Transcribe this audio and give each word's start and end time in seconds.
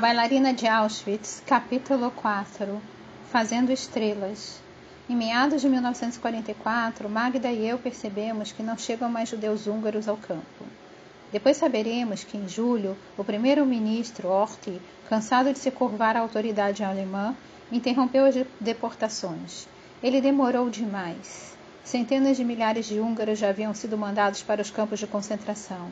bailarina 0.00 0.54
de 0.54 0.66
Auschwitz, 0.66 1.42
capítulo 1.44 2.10
4 2.12 2.80
Fazendo 3.30 3.70
Estrelas. 3.70 4.58
Em 5.06 5.14
meados 5.14 5.60
de 5.60 5.68
1944, 5.68 7.06
Magda 7.06 7.52
e 7.52 7.68
eu 7.68 7.76
percebemos 7.76 8.50
que 8.50 8.62
não 8.62 8.78
chegam 8.78 9.10
mais 9.10 9.28
judeus 9.28 9.66
húngaros 9.66 10.08
ao 10.08 10.16
campo. 10.16 10.64
Depois 11.30 11.58
saberemos 11.58 12.24
que, 12.24 12.38
em 12.38 12.48
julho, 12.48 12.96
o 13.18 13.22
primeiro-ministro 13.22 14.28
Horthy, 14.28 14.80
cansado 15.06 15.52
de 15.52 15.58
se 15.58 15.70
curvar 15.70 16.16
à 16.16 16.20
autoridade 16.20 16.82
alemã, 16.82 17.36
interrompeu 17.70 18.24
as 18.24 18.36
deportações. 18.58 19.68
Ele 20.02 20.22
demorou 20.22 20.70
demais. 20.70 21.54
Centenas 21.84 22.38
de 22.38 22.44
milhares 22.44 22.86
de 22.86 22.98
húngaros 22.98 23.38
já 23.38 23.50
haviam 23.50 23.74
sido 23.74 23.98
mandados 23.98 24.42
para 24.42 24.62
os 24.62 24.70
campos 24.70 24.98
de 24.98 25.06
concentração. 25.06 25.90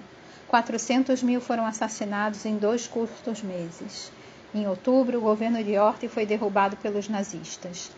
400 0.49 1.23
mil 1.23 1.43
foram 1.43 1.67
assassinados 1.67 2.47
em 2.47 2.57
dois 2.57 2.87
curtos 2.87 3.43
meses. 3.43 4.11
Em 4.55 4.67
outubro, 4.67 5.19
o 5.19 5.21
governo 5.21 5.63
de 5.63 5.77
Horthy 5.77 6.09
foi 6.09 6.25
derrubado 6.25 6.75
pelos 6.79 7.07
nazistas. 7.07 7.91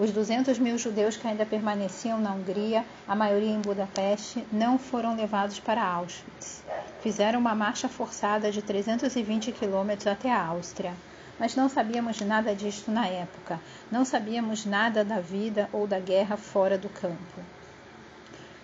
Os 0.00 0.10
200 0.10 0.58
mil 0.58 0.76
judeus 0.76 1.16
que 1.16 1.28
ainda 1.28 1.46
permaneciam 1.46 2.20
na 2.20 2.32
Hungria, 2.32 2.84
a 3.06 3.14
maioria 3.14 3.50
em 3.50 3.60
Budapeste, 3.60 4.44
não 4.50 4.80
foram 4.80 5.14
levados 5.14 5.60
para 5.60 5.80
Auschwitz. 5.80 6.64
Fizeram 7.00 7.38
uma 7.38 7.54
marcha 7.54 7.88
forçada 7.88 8.50
de 8.50 8.60
320 8.62 9.52
quilômetros 9.52 10.08
até 10.08 10.32
a 10.32 10.44
Áustria. 10.44 10.94
Mas 11.38 11.54
não 11.54 11.68
sabíamos 11.68 12.20
nada 12.20 12.52
disto 12.52 12.90
na 12.90 13.06
época. 13.06 13.60
Não 13.92 14.04
sabíamos 14.04 14.66
nada 14.66 15.04
da 15.04 15.20
vida 15.20 15.68
ou 15.72 15.86
da 15.86 16.00
guerra 16.00 16.36
fora 16.36 16.76
do 16.76 16.88
campo. 16.88 17.40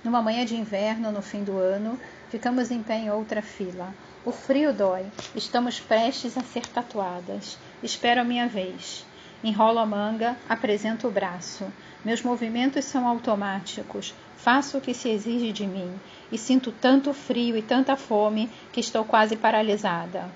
Numa 0.05 0.23
manhã 0.23 0.45
de 0.45 0.55
inverno, 0.55 1.11
no 1.11 1.21
fim 1.21 1.43
do 1.43 1.59
ano, 1.59 1.99
ficamos 2.31 2.71
em 2.71 2.81
pé 2.83 2.99
em 2.99 3.11
outra 3.11 3.43
fila. 3.43 3.93
O 4.25 4.31
frio 4.31 4.73
dói. 4.73 5.07
Estamos 5.35 5.81
prestes 5.81 6.39
a 6.39 6.41
ser 6.41 6.67
tatuadas. 6.67 7.59
Espero 7.83 8.21
a 8.21 8.25
minha 8.25 8.47
vez. 8.47 9.05
Enrolo 9.43 9.81
a 9.81 9.87
manga, 9.87 10.37
apresento 10.49 11.09
o 11.09 11.11
braço. 11.11 11.65
Meus 12.05 12.23
movimentos 12.23 12.85
são 12.85 13.09
automáticos. 13.09 14.15
Faço 14.37 14.79
o 14.79 14.81
que 14.81 14.95
se 14.95 15.09
exige 15.09 15.51
de 15.51 15.67
mim. 15.67 15.93
E 16.31 16.39
sinto 16.39 16.71
tanto 16.71 17.13
frio 17.13 17.57
e 17.57 17.63
tanta 17.63 17.97
fome 17.97 18.49
que 18.73 18.79
estou 18.79 19.05
quase 19.05 19.37
paralisada. 19.37 20.29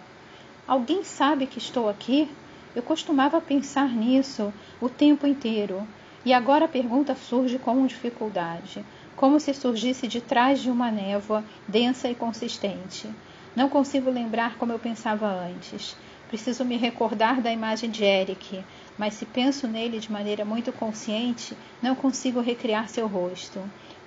Alguém 0.66 1.04
sabe 1.04 1.46
que 1.46 1.58
estou 1.58 1.88
aqui? 1.88 2.28
Eu 2.74 2.82
costumava 2.82 3.40
pensar 3.40 3.90
nisso 3.90 4.52
o 4.80 4.88
tempo 4.88 5.24
inteiro. 5.24 5.86
E 6.24 6.32
agora 6.32 6.64
a 6.64 6.68
pergunta 6.68 7.14
surge 7.14 7.58
com 7.58 7.86
dificuldade 7.86 8.84
como 9.22 9.38
se 9.38 9.54
surgisse 9.54 10.08
de 10.08 10.20
trás 10.20 10.60
de 10.60 10.68
uma 10.68 10.90
névoa 10.90 11.44
densa 11.68 12.10
e 12.10 12.14
consistente. 12.14 13.08
Não 13.54 13.68
consigo 13.68 14.10
lembrar 14.10 14.56
como 14.56 14.72
eu 14.72 14.80
pensava 14.80 15.28
antes. 15.28 15.96
Preciso 16.26 16.64
me 16.64 16.76
recordar 16.76 17.40
da 17.40 17.52
imagem 17.52 17.88
de 17.88 18.02
Eric, 18.02 18.64
mas 18.98 19.14
se 19.14 19.24
penso 19.24 19.68
nele 19.68 20.00
de 20.00 20.10
maneira 20.10 20.44
muito 20.44 20.72
consciente, 20.72 21.56
não 21.80 21.94
consigo 21.94 22.40
recriar 22.40 22.88
seu 22.88 23.06
rosto. 23.06 23.60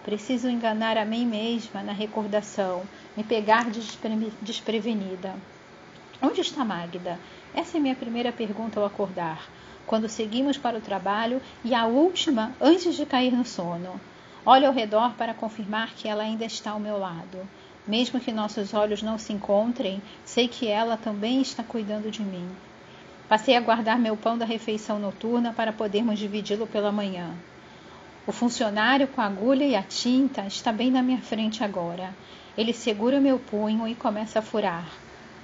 Preciso 0.04 0.50
enganar 0.50 0.98
a 0.98 1.06
mim 1.06 1.26
mesma 1.26 1.82
na 1.82 1.94
recordação, 1.94 2.84
me 3.16 3.24
pegar 3.24 3.70
despre 3.70 4.34
desprevenida. 4.42 5.34
Onde 6.22 6.42
está 6.42 6.66
Magda? 6.66 7.18
Essa 7.54 7.78
é 7.78 7.80
minha 7.80 7.96
primeira 7.96 8.34
pergunta 8.34 8.82
ao 8.82 8.86
acordar, 8.86 9.48
quando 9.88 10.10
seguimos 10.10 10.58
para 10.58 10.78
o 10.78 10.82
trabalho 10.82 11.42
e 11.64 11.74
a 11.74 11.86
última 11.86 12.54
antes 12.60 12.98
de 12.98 13.06
cair 13.06 13.32
no 13.32 13.46
sono. 13.46 13.98
Olho 14.46 14.68
ao 14.68 14.74
redor 14.74 15.16
para 15.16 15.34
confirmar 15.34 15.96
que 15.96 16.08
ela 16.08 16.22
ainda 16.22 16.46
está 16.46 16.70
ao 16.72 16.80
meu 16.80 17.00
lado. 17.00 17.40
Mesmo 17.88 18.20
que 18.20 18.32
nossos 18.32 18.76
olhos 18.76 19.02
não 19.02 19.18
se 19.18 19.34
encontrem, 19.34 20.00
sei 20.24 20.48
que 20.48 20.68
ela 20.68 20.96
também 20.96 21.42
está 21.42 21.64
cuidando 21.64 22.12
de 22.12 22.22
mim. 22.22 22.48
Passei 23.28 23.58
a 23.58 23.60
guardar 23.60 23.98
meu 23.98 24.16
pão 24.16 24.38
da 24.38 24.46
refeição 24.46 25.00
noturna 25.00 25.52
para 25.52 25.74
podermos 25.74 26.20
dividi-lo 26.20 26.68
pela 26.68 26.92
manhã. 26.92 27.32
O 28.28 28.32
funcionário 28.32 29.08
com 29.08 29.20
a 29.20 29.26
agulha 29.26 29.66
e 29.66 29.76
a 29.76 29.82
tinta 29.82 30.46
está 30.46 30.72
bem 30.72 30.92
na 30.92 31.02
minha 31.02 31.22
frente 31.22 31.64
agora. 31.64 32.16
Ele 32.56 32.72
segura 32.72 33.20
meu 33.20 33.40
punho 33.40 33.88
e 33.88 33.96
começa 33.96 34.38
a 34.38 34.44
furar, 34.44 34.88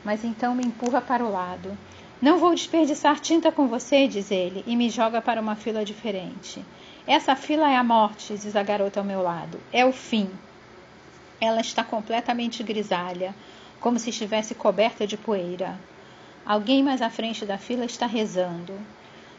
mas 0.05 0.23
então 0.23 0.53
me 0.53 0.63
empurra 0.63 1.01
para 1.01 1.25
o 1.25 1.31
lado. 1.31 1.75
Não 2.21 2.37
vou 2.37 2.53
desperdiçar 2.53 3.19
tinta 3.19 3.51
com 3.51 3.67
você, 3.67 4.07
diz 4.07 4.29
ele, 4.29 4.63
e 4.67 4.75
me 4.75 4.91
joga 4.91 5.19
para 5.19 5.41
uma 5.41 5.55
fila 5.55 5.83
diferente. 5.83 6.63
Essa 7.07 7.35
fila 7.35 7.69
é 7.69 7.75
a 7.75 7.83
morte, 7.83 8.37
diz 8.37 8.55
a 8.55 8.61
garota 8.61 8.99
ao 8.99 9.05
meu 9.05 9.21
lado. 9.23 9.59
É 9.73 9.83
o 9.83 9.91
fim. 9.91 10.29
Ela 11.39 11.59
está 11.59 11.83
completamente 11.83 12.61
grisalha, 12.61 13.33
como 13.79 13.97
se 13.97 14.11
estivesse 14.11 14.53
coberta 14.53 15.07
de 15.07 15.17
poeira. 15.17 15.79
Alguém 16.45 16.83
mais 16.83 17.01
à 17.01 17.09
frente 17.09 17.43
da 17.43 17.57
fila 17.57 17.85
está 17.85 18.05
rezando. 18.05 18.73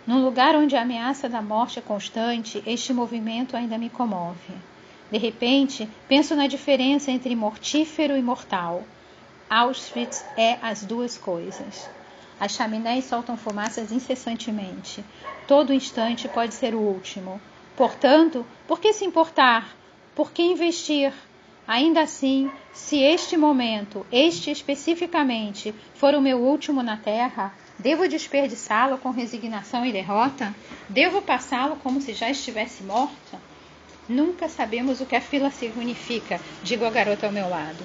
Num 0.05 0.25
lugar 0.25 0.57
onde 0.57 0.75
a 0.75 0.83
ameaça 0.83 1.29
da 1.29 1.41
morte 1.41 1.79
é 1.79 1.83
constante, 1.83 2.61
este 2.67 2.93
movimento 2.93 3.57
ainda 3.57 3.79
me 3.79 3.89
comove. 3.89 4.55
De 5.13 5.19
repente, 5.19 5.89
penso 6.09 6.35
na 6.35 6.49
diferença 6.49 7.13
entre 7.13 7.37
mortífero 7.37 8.17
e 8.17 8.23
mortal. 8.23 8.83
Auschwitz 9.49 10.25
é 10.37 10.59
as 10.61 10.83
duas 10.83 11.17
coisas. 11.17 11.89
As 12.41 12.53
chaminés 12.53 13.05
soltam 13.05 13.37
fumaças 13.37 13.93
incessantemente. 13.93 15.05
Todo 15.47 15.73
instante 15.73 16.29
pode 16.29 16.55
ser 16.55 16.75
o 16.75 16.81
último. 16.81 17.41
Portanto, 17.77 18.47
por 18.67 18.81
que 18.81 18.93
se 18.93 19.05
importar? 19.05 19.77
Por 20.15 20.31
que 20.31 20.43
investir? 20.43 21.13
Ainda 21.67 22.03
assim, 22.03 22.51
se 22.73 22.99
este 22.99 23.37
momento, 23.37 24.05
este 24.11 24.51
especificamente, 24.51 25.75
for 25.95 26.15
o 26.15 26.21
meu 26.21 26.39
último 26.39 26.83
na 26.83 26.97
Terra, 26.97 27.55
devo 27.79 28.09
desperdiçá-lo 28.09 28.99
com 28.99 29.11
resignação 29.11 29.87
e 29.87 29.93
derrota? 29.93 30.55
Devo 30.89 31.23
passá-lo 31.23 31.77
como 31.77 32.01
se 32.01 32.13
já 32.13 32.29
estivesse 32.29 32.83
morta? 32.83 33.41
Nunca 34.09 34.49
sabemos 34.49 35.01
o 35.01 35.07
que 35.07 35.17
a 35.17 35.21
fila 35.21 35.51
significa, 35.51 36.41
digo 36.63 36.85
a 36.85 36.91
garota 36.91 37.27
ao 37.27 37.33
meu 37.33 37.49
lado. 37.49 37.83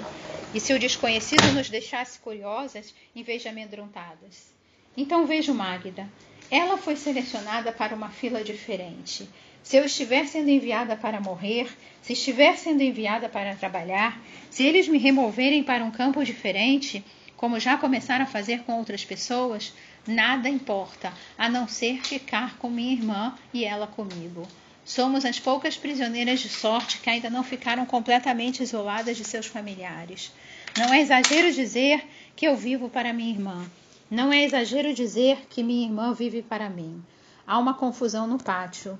E 0.53 0.59
se 0.59 0.73
o 0.73 0.79
desconhecido 0.79 1.53
nos 1.53 1.69
deixasse 1.69 2.19
curiosas 2.19 2.93
em 3.15 3.21
vez 3.21 3.43
de 3.43 3.49
amedrontadas? 3.49 4.51
Então 4.97 5.27
vejo 5.27 5.53
Magda. 5.53 6.09
Ela 6.49 6.77
foi 6.77 6.95
selecionada 6.95 7.71
para 7.71 7.95
uma 7.95 8.09
fila 8.09 8.43
diferente. 8.43 9.29
Se 9.67 9.75
eu 9.75 9.83
estiver 9.83 10.25
sendo 10.25 10.49
enviada 10.49 10.95
para 10.95 11.19
morrer, 11.19 11.67
se 12.01 12.13
estiver 12.13 12.55
sendo 12.57 12.81
enviada 12.81 13.27
para 13.27 13.53
trabalhar, 13.53 14.17
se 14.49 14.63
eles 14.63 14.87
me 14.87 14.97
removerem 14.97 15.61
para 15.61 15.83
um 15.83 15.91
campo 15.91 16.23
diferente, 16.23 17.03
como 17.35 17.59
já 17.59 17.75
começaram 17.75 18.23
a 18.23 18.29
fazer 18.29 18.63
com 18.63 18.77
outras 18.77 19.03
pessoas, 19.03 19.73
nada 20.07 20.47
importa, 20.47 21.11
a 21.37 21.49
não 21.49 21.67
ser 21.67 22.01
ficar 22.01 22.57
com 22.59 22.69
minha 22.69 22.93
irmã 22.93 23.37
e 23.53 23.65
ela 23.65 23.87
comigo. 23.87 24.47
Somos 24.85 25.25
as 25.25 25.37
poucas 25.37 25.75
prisioneiras 25.75 26.39
de 26.39 26.47
sorte 26.47 26.99
que 26.99 27.09
ainda 27.09 27.29
não 27.29 27.43
ficaram 27.43 27.85
completamente 27.85 28.63
isoladas 28.63 29.17
de 29.17 29.25
seus 29.25 29.47
familiares. 29.47 30.31
Não 30.77 30.93
é 30.93 31.01
exagero 31.01 31.51
dizer 31.51 32.07
que 32.37 32.47
eu 32.47 32.55
vivo 32.55 32.87
para 32.87 33.11
minha 33.11 33.31
irmã. 33.31 33.69
Não 34.09 34.31
é 34.31 34.45
exagero 34.45 34.93
dizer 34.93 35.45
que 35.49 35.61
minha 35.61 35.85
irmã 35.85 36.13
vive 36.13 36.41
para 36.41 36.69
mim. 36.69 37.03
Há 37.45 37.59
uma 37.59 37.73
confusão 37.73 38.25
no 38.25 38.41
pátio. 38.41 38.97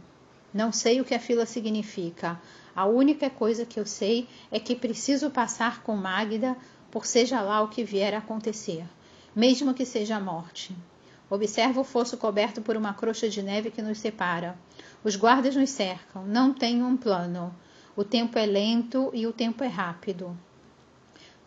Não 0.57 0.71
sei 0.71 0.99
o 0.99 1.05
que 1.05 1.13
a 1.13 1.19
fila 1.19 1.45
significa. 1.45 2.41
A 2.75 2.87
única 2.87 3.29
coisa 3.29 3.63
que 3.63 3.79
eu 3.79 3.85
sei 3.85 4.27
é 4.49 4.59
que 4.59 4.75
preciso 4.75 5.29
passar 5.29 5.83
com 5.83 5.95
Magda 5.95 6.57
por 6.89 7.05
seja 7.05 7.41
lá 7.41 7.61
o 7.61 7.67
que 7.67 7.83
vier 7.83 8.15
a 8.15 8.17
acontecer, 8.17 8.83
mesmo 9.35 9.71
que 9.71 9.85
seja 9.85 10.15
a 10.15 10.19
morte. 10.19 10.75
Observo 11.29 11.81
o 11.81 11.83
fosso 11.83 12.17
coberto 12.17 12.59
por 12.59 12.75
uma 12.75 12.91
crosta 12.91 13.29
de 13.29 13.43
neve 13.43 13.69
que 13.69 13.83
nos 13.83 13.99
separa. 13.99 14.57
Os 15.03 15.15
guardas 15.15 15.55
nos 15.55 15.69
cercam, 15.69 16.25
não 16.25 16.51
tenho 16.51 16.87
um 16.87 16.97
plano. 16.97 17.55
O 17.95 18.03
tempo 18.03 18.39
é 18.39 18.47
lento 18.47 19.11
e 19.13 19.27
o 19.27 19.33
tempo 19.33 19.63
é 19.63 19.67
rápido. 19.67 20.35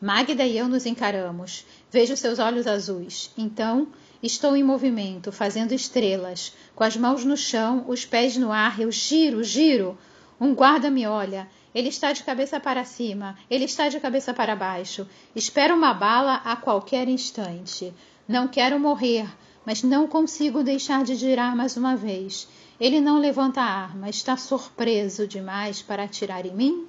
Magda 0.01 0.45
e 0.45 0.57
eu 0.57 0.69
nos 0.69 0.87
encaramos. 0.87 1.67
Vejo 1.91 2.17
seus 2.17 2.39
olhos 2.39 2.69
azuis. 2.69 3.33
Então 3.37 3.89
Estou 4.23 4.55
em 4.55 4.63
movimento, 4.63 5.33
fazendo 5.33 5.73
estrelas, 5.73 6.53
com 6.75 6.85
as 6.85 6.95
mãos 6.95 7.25
no 7.25 7.39
chão, 7.39 7.87
os 7.89 8.05
pés 8.05 8.37
no 8.37 8.53
ar, 8.53 8.79
eu 8.79 8.93
giro, 8.93 9.43
giro. 9.43 9.97
Um 10.39 10.55
guarda 10.55 10.91
me 10.91 11.07
olha. 11.07 11.49
Ele 11.75 11.89
está 11.89 12.13
de 12.13 12.23
cabeça 12.23 12.61
para 12.61 12.85
cima, 12.85 13.39
ele 13.49 13.65
está 13.65 13.89
de 13.89 13.99
cabeça 13.99 14.35
para 14.35 14.55
baixo. 14.55 15.07
Espero 15.35 15.75
uma 15.75 15.95
bala 15.95 16.35
a 16.45 16.55
qualquer 16.55 17.09
instante. 17.09 17.95
Não 18.29 18.47
quero 18.47 18.79
morrer, 18.79 19.27
mas 19.65 19.83
não 19.83 20.07
consigo 20.07 20.63
deixar 20.63 21.03
de 21.03 21.15
girar 21.15 21.57
mais 21.57 21.77
uma 21.77 21.97
vez. 21.97 22.47
Ele 22.79 23.01
não 23.01 23.19
levanta 23.19 23.61
a 23.61 23.65
arma, 23.65 24.11
está 24.11 24.37
surpreso 24.37 25.27
demais 25.27 25.81
para 25.81 26.05
atirar 26.05 26.45
em 26.45 26.55
mim? 26.55 26.87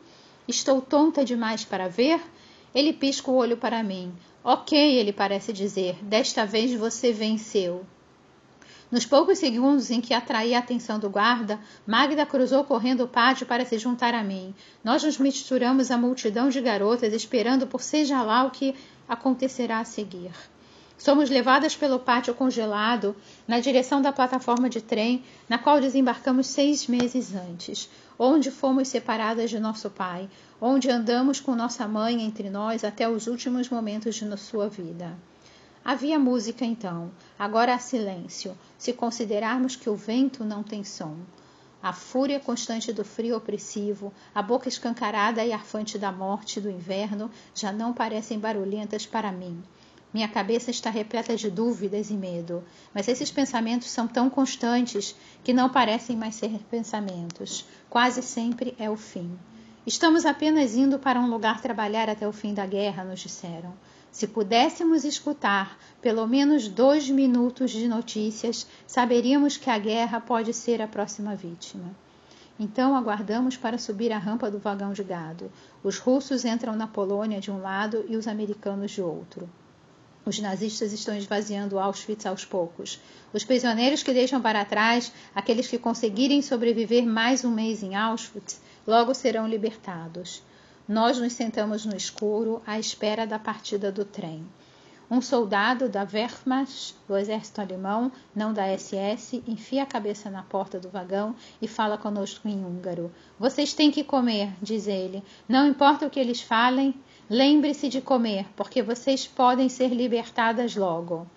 Estou 0.47 0.81
tonta 0.81 1.23
demais 1.23 1.63
para 1.63 1.87
ver? 1.87 2.19
Ele 2.73 2.91
pisca 2.91 3.29
o 3.29 3.35
olho 3.35 3.55
para 3.55 3.83
mim. 3.83 4.11
Ok, 4.43 4.75
ele 4.75 5.13
parece 5.13 5.53
dizer, 5.53 6.03
desta 6.03 6.47
vez 6.47 6.73
você 6.73 7.13
venceu. 7.13 7.85
Nos 8.91 9.05
poucos 9.05 9.37
segundos 9.37 9.91
em 9.91 10.01
que 10.01 10.15
atraí 10.15 10.55
a 10.55 10.59
atenção 10.59 10.97
do 10.97 11.11
guarda, 11.11 11.59
Magda 11.85 12.25
cruzou 12.25 12.63
correndo 12.63 13.05
o 13.05 13.07
pátio 13.07 13.45
para 13.45 13.63
se 13.63 13.77
juntar 13.77 14.15
a 14.15 14.23
mim. 14.23 14.53
Nós 14.83 15.03
nos 15.03 15.19
misturamos 15.19 15.91
à 15.91 15.97
multidão 15.97 16.49
de 16.49 16.59
garotas, 16.59 17.13
esperando 17.13 17.67
por 17.67 17.81
seja 17.81 18.23
lá 18.23 18.43
o 18.43 18.49
que 18.49 18.75
acontecerá 19.07 19.79
a 19.79 19.85
seguir. 19.85 20.31
Somos 20.97 21.29
levadas 21.29 21.75
pelo 21.75 21.99
pátio 21.99 22.33
congelado 22.33 23.15
na 23.47 23.59
direção 23.59 24.01
da 24.01 24.11
plataforma 24.11 24.69
de 24.69 24.81
trem 24.81 25.23
na 25.47 25.57
qual 25.57 25.79
desembarcamos 25.79 26.47
seis 26.47 26.85
meses 26.87 27.33
antes, 27.33 27.89
onde 28.19 28.51
fomos 28.51 28.87
separadas 28.87 29.49
de 29.49 29.59
nosso 29.59 29.89
pai, 29.89 30.29
onde 30.63 30.91
andamos 30.91 31.39
com 31.39 31.55
nossa 31.55 31.87
mãe 31.87 32.21
entre 32.21 32.47
nós 32.47 32.83
até 32.83 33.09
os 33.09 33.25
últimos 33.25 33.67
momentos 33.67 34.13
de 34.13 34.37
sua 34.37 34.69
vida. 34.69 35.17
Havia 35.83 36.19
música 36.19 36.63
então, 36.63 37.09
agora 37.39 37.73
há 37.73 37.79
silêncio, 37.79 38.55
se 38.77 38.93
considerarmos 38.93 39.75
que 39.75 39.89
o 39.89 39.95
vento 39.95 40.45
não 40.45 40.61
tem 40.61 40.83
som. 40.83 41.17
A 41.81 41.91
fúria 41.91 42.39
constante 42.39 42.93
do 42.93 43.03
frio 43.03 43.35
opressivo, 43.35 44.13
a 44.35 44.43
boca 44.43 44.69
escancarada 44.69 45.43
e 45.43 45.51
arfante 45.51 45.97
da 45.97 46.11
morte 46.11 46.61
do 46.61 46.69
inverno 46.69 47.31
já 47.55 47.71
não 47.71 47.91
parecem 47.91 48.37
barulhentas 48.37 49.03
para 49.03 49.31
mim. 49.31 49.63
Minha 50.13 50.27
cabeça 50.27 50.69
está 50.69 50.91
repleta 50.91 51.35
de 51.35 51.49
dúvidas 51.49 52.11
e 52.11 52.13
medo, 52.13 52.63
mas 52.93 53.07
esses 53.07 53.31
pensamentos 53.31 53.89
são 53.89 54.07
tão 54.07 54.29
constantes 54.29 55.15
que 55.43 55.53
não 55.53 55.69
parecem 55.69 56.15
mais 56.15 56.35
ser 56.35 56.51
pensamentos. 56.69 57.65
Quase 57.89 58.21
sempre 58.21 58.75
é 58.77 58.87
o 58.87 58.95
fim. 58.95 59.35
Estamos 59.85 60.27
apenas 60.27 60.75
indo 60.75 60.99
para 60.99 61.19
um 61.19 61.27
lugar 61.27 61.59
trabalhar 61.59 62.07
até 62.07 62.27
o 62.27 62.31
fim 62.31 62.53
da 62.53 62.67
guerra, 62.67 63.03
nos 63.03 63.19
disseram. 63.19 63.73
Se 64.11 64.27
pudéssemos 64.27 65.03
escutar 65.03 65.75
pelo 65.99 66.27
menos 66.27 66.67
dois 66.67 67.09
minutos 67.09 67.71
de 67.71 67.87
notícias, 67.87 68.67
saberíamos 68.85 69.57
que 69.57 69.71
a 69.71 69.79
guerra 69.79 70.21
pode 70.21 70.53
ser 70.53 70.83
a 70.83 70.87
próxima 70.87 71.33
vítima. 71.33 71.95
Então 72.59 72.95
aguardamos 72.95 73.57
para 73.57 73.79
subir 73.79 74.11
a 74.11 74.19
rampa 74.19 74.51
do 74.51 74.59
vagão 74.59 74.93
de 74.93 75.03
gado. 75.03 75.51
Os 75.83 75.97
russos 75.97 76.45
entram 76.45 76.75
na 76.75 76.85
Polônia 76.85 77.39
de 77.39 77.49
um 77.49 77.59
lado 77.59 78.05
e 78.07 78.15
os 78.15 78.27
americanos 78.27 78.91
de 78.91 79.01
outro. 79.01 79.49
Os 80.23 80.37
nazistas 80.37 80.93
estão 80.93 81.17
esvaziando 81.17 81.79
Auschwitz 81.79 82.27
aos 82.27 82.45
poucos. 82.45 83.01
Os 83.33 83.43
prisioneiros 83.43 84.03
que 84.03 84.13
deixam 84.13 84.39
para 84.39 84.63
trás, 84.63 85.11
aqueles 85.33 85.67
que 85.67 85.79
conseguirem 85.79 86.43
sobreviver 86.43 87.03
mais 87.03 87.43
um 87.43 87.49
mês 87.49 87.81
em 87.81 87.95
Auschwitz, 87.95 88.61
logo 88.85 89.13
serão 89.13 89.47
libertados. 89.47 90.43
Nós 90.87 91.17
nos 91.17 91.33
sentamos 91.33 91.85
no 91.85 91.95
escuro 91.95 92.61
à 92.65 92.79
espera 92.79 93.25
da 93.25 93.39
partida 93.39 93.91
do 93.91 94.03
trem. 94.03 94.45
Um 95.09 95.21
soldado 95.21 95.89
da 95.89 96.07
Wehrmacht, 96.09 96.95
do 97.05 97.17
exército 97.17 97.59
alemão, 97.59 98.09
não 98.33 98.53
da 98.53 98.65
SS, 98.77 99.43
enfia 99.45 99.83
a 99.83 99.85
cabeça 99.85 100.29
na 100.29 100.41
porta 100.41 100.79
do 100.79 100.89
vagão 100.89 101.35
e 101.61 101.67
fala 101.67 101.97
conosco 101.97 102.47
em 102.47 102.63
húngaro. 102.63 103.11
Vocês 103.37 103.73
têm 103.73 103.91
que 103.91 104.05
comer, 104.05 104.53
diz 104.61 104.87
ele. 104.87 105.21
Não 105.49 105.67
importa 105.67 106.05
o 106.05 106.09
que 106.09 106.17
eles 106.17 106.41
falem, 106.41 106.95
lembre-se 107.29 107.89
de 107.89 107.99
comer, 107.99 108.45
porque 108.55 108.81
vocês 108.81 109.27
podem 109.27 109.67
ser 109.67 109.89
libertadas 109.89 110.77
logo. 110.77 111.27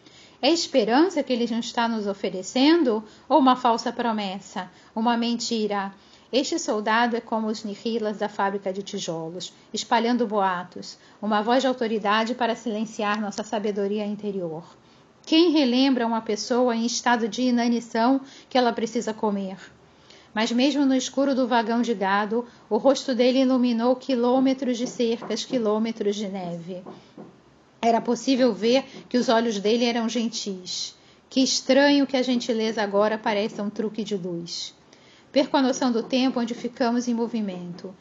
É 0.41 0.51
esperança 0.51 1.23
que 1.25 1.33
ele 1.33 1.51
não 1.51 1.59
está 1.59 1.89
nos 1.89 2.07
oferecendo 2.07 3.03
ou 3.29 3.41
uma 3.41 3.57
falsa 3.57 3.93
promessa, 3.93 4.71
uma 4.95 5.17
mentira? 5.17 5.93
Este 6.37 6.59
soldado 6.59 7.15
é 7.17 7.21
como 7.21 7.47
os 7.47 7.63
nihilas 7.63 8.19
da 8.19 8.29
fábrica 8.29 8.73
de 8.73 8.83
tijolos, 8.83 9.53
espalhando 9.73 10.27
boatos, 10.27 10.99
uma 11.23 11.41
voz 11.41 11.63
de 11.63 11.69
autoridade 11.69 12.35
para 12.35 12.57
silenciar 12.57 13.21
nossa 13.21 13.45
sabedoria 13.45 14.05
interior. 14.05 14.65
Quem 15.25 15.53
relembra 15.53 16.05
uma 16.05 16.21
pessoa 16.21 16.75
em 16.75 16.85
estado 16.85 17.29
de 17.29 17.43
inanição 17.43 18.21
que 18.51 18.59
ela 18.59 18.73
precisa 18.73 19.15
comer? 19.15 19.59
Mas 20.35 20.51
mesmo 20.51 20.85
no 20.85 20.97
escuro 20.97 21.37
do 21.37 21.47
vagão 21.47 21.83
de 21.83 21.95
gado, 21.95 22.45
o 22.69 22.79
rosto 22.79 23.15
dele 23.15 23.43
iluminou 23.43 23.95
quilômetros 23.95 24.77
de 24.77 24.89
cercas, 24.89 25.45
quilômetros 25.45 26.17
de 26.17 26.27
neve. 26.27 26.83
Era 27.81 28.01
possível 28.01 28.53
ver 28.53 28.83
que 29.09 29.17
os 29.17 29.29
olhos 29.29 29.61
dele 29.61 29.85
eram 29.85 30.09
gentis. 30.09 30.97
Que 31.31 31.45
estranho 31.45 32.09
que 32.09 32.17
a 32.17 32.23
gentileza 32.23 32.83
agora 32.83 33.17
pareça 33.17 33.63
um 33.63 33.71
truque 33.71 34.03
de 34.03 34.17
luz. 34.17 34.75
Perco 35.35 35.57
a 35.57 35.63
noção 35.63 35.91
do 35.91 36.01
tempo 36.01 36.39
onde 36.39 36.55
ficamos 36.55 37.09
em 37.09 37.13
movimento. 37.13 37.93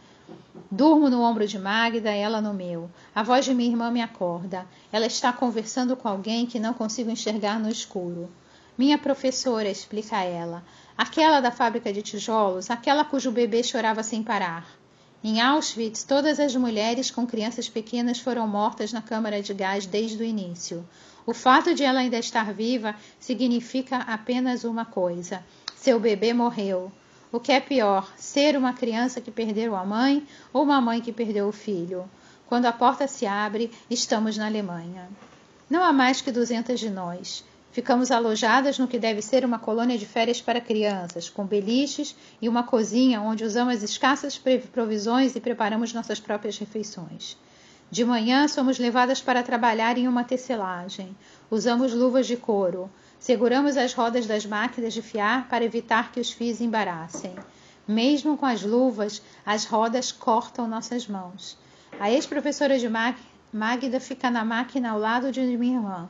Durmo 0.70 1.10
no 1.10 1.24
ombro 1.24 1.48
de 1.48 1.58
Magda, 1.58 2.12
ela 2.12 2.40
no 2.40 2.54
meu. 2.54 2.92
A 3.16 3.24
voz 3.24 3.44
de 3.44 3.56
minha 3.56 3.72
irmã 3.72 3.90
me 3.90 4.04
acorda. 4.04 4.68
Ela 4.92 5.08
está 5.08 5.34
conversando 5.34 5.98
com 5.98 6.08
alguém 6.08 6.46
que 6.46 6.60
não 6.60 6.76
consigo 6.76 7.10
enxergar 7.10 7.60
no 7.60 7.72
escuro. 7.72 8.30
Minha 8.78 9.00
professora, 9.00 9.68
explica 9.68 10.22
ela. 10.22 10.64
Aquela 10.96 11.40
da 11.40 11.50
fábrica 11.50 11.92
de 11.92 12.04
tijolos, 12.04 12.70
aquela 12.70 13.04
cujo 13.04 13.32
bebê 13.32 13.64
chorava 13.64 14.04
sem 14.04 14.22
parar. 14.22 14.68
Em 15.24 15.42
Auschwitz, 15.42 16.04
todas 16.04 16.40
as 16.40 16.56
mulheres 16.56 17.10
com 17.10 17.26
crianças 17.26 17.68
pequenas 17.68 18.20
foram 18.20 18.48
mortas 18.48 18.94
na 18.94 19.02
câmara 19.02 19.42
de 19.42 19.56
gás 19.56 19.88
desde 19.88 20.22
o 20.22 20.24
início. 20.24 20.88
O 21.26 21.34
fato 21.34 21.74
de 21.74 21.84
ela 21.84 22.02
ainda 22.02 22.20
estar 22.20 22.54
viva 22.54 22.94
significa 23.20 23.98
apenas 23.98 24.64
uma 24.64 24.86
coisa: 24.86 25.44
seu 25.76 26.00
bebê 26.00 26.32
morreu. 26.32 26.92
O 27.34 27.40
que 27.40 27.52
é 27.52 27.60
pior, 27.60 28.14
ser 28.16 28.56
uma 28.56 28.74
criança 28.74 29.20
que 29.20 29.32
perdeu 29.32 29.76
a 29.76 29.84
mãe 29.84 30.24
ou 30.54 30.62
uma 30.62 30.80
mãe 30.80 31.02
que 31.02 31.12
perdeu 31.12 31.48
o 31.48 31.52
filho? 31.52 32.08
Quando 32.46 32.68
a 32.68 32.72
porta 32.72 33.08
se 33.08 33.26
abre, 33.26 33.72
estamos 33.90 34.38
na 34.38 34.46
Alemanha. 34.46 35.10
Não 35.68 35.84
há 35.84 35.92
mais 35.92 36.22
que 36.22 36.32
duzentas 36.32 36.80
de 36.80 36.92
nós. 36.92 37.44
Ficamos 37.72 38.12
alojadas 38.12 38.78
no 38.78 38.88
que 38.88 39.00
deve 39.00 39.20
ser 39.24 39.44
uma 39.44 39.58
colônia 39.58 39.98
de 39.98 40.06
férias 40.06 40.40
para 40.40 40.62
crianças, 40.62 41.28
com 41.28 41.44
beliches 41.44 42.16
e 42.40 42.48
uma 42.48 42.62
cozinha 42.62 43.20
onde 43.20 43.44
usamos 43.44 43.82
escassas 43.82 44.40
provisões 44.72 45.36
e 45.36 45.40
preparamos 45.40 45.92
nossas 45.92 46.20
próprias 46.20 46.60
refeições. 46.60 47.36
De 47.90 48.06
manhã 48.06 48.48
somos 48.48 48.78
levadas 48.78 49.24
para 49.24 49.42
trabalhar 49.42 49.98
em 49.98 50.08
uma 50.08 50.24
tecelagem. 50.24 51.18
Usamos 51.50 51.96
luvas 51.96 52.28
de 52.28 52.38
couro. 52.38 52.92
Seguramos 53.24 53.78
as 53.78 53.94
rodas 53.94 54.28
das 54.28 54.46
máquinas 54.46 54.94
de 54.94 55.02
fiar 55.02 55.48
para 55.48 55.64
evitar 55.64 56.12
que 56.12 56.20
os 56.20 56.30
fios 56.30 56.60
embaraçem. 56.60 57.34
Mesmo 57.88 58.38
com 58.38 58.46
as 58.46 58.64
luvas, 58.64 59.22
as 59.46 59.64
rodas 59.64 60.12
cortam 60.12 60.68
nossas 60.68 61.08
mãos. 61.08 61.58
A 61.98 62.12
ex-professora 62.12 62.78
de 62.78 62.90
Magda 63.54 64.02
fica 64.02 64.30
na 64.30 64.44
máquina 64.44 64.90
ao 64.90 65.00
lado 65.00 65.32
de 65.32 65.40
minha 65.40 65.78
irmã. 65.78 66.10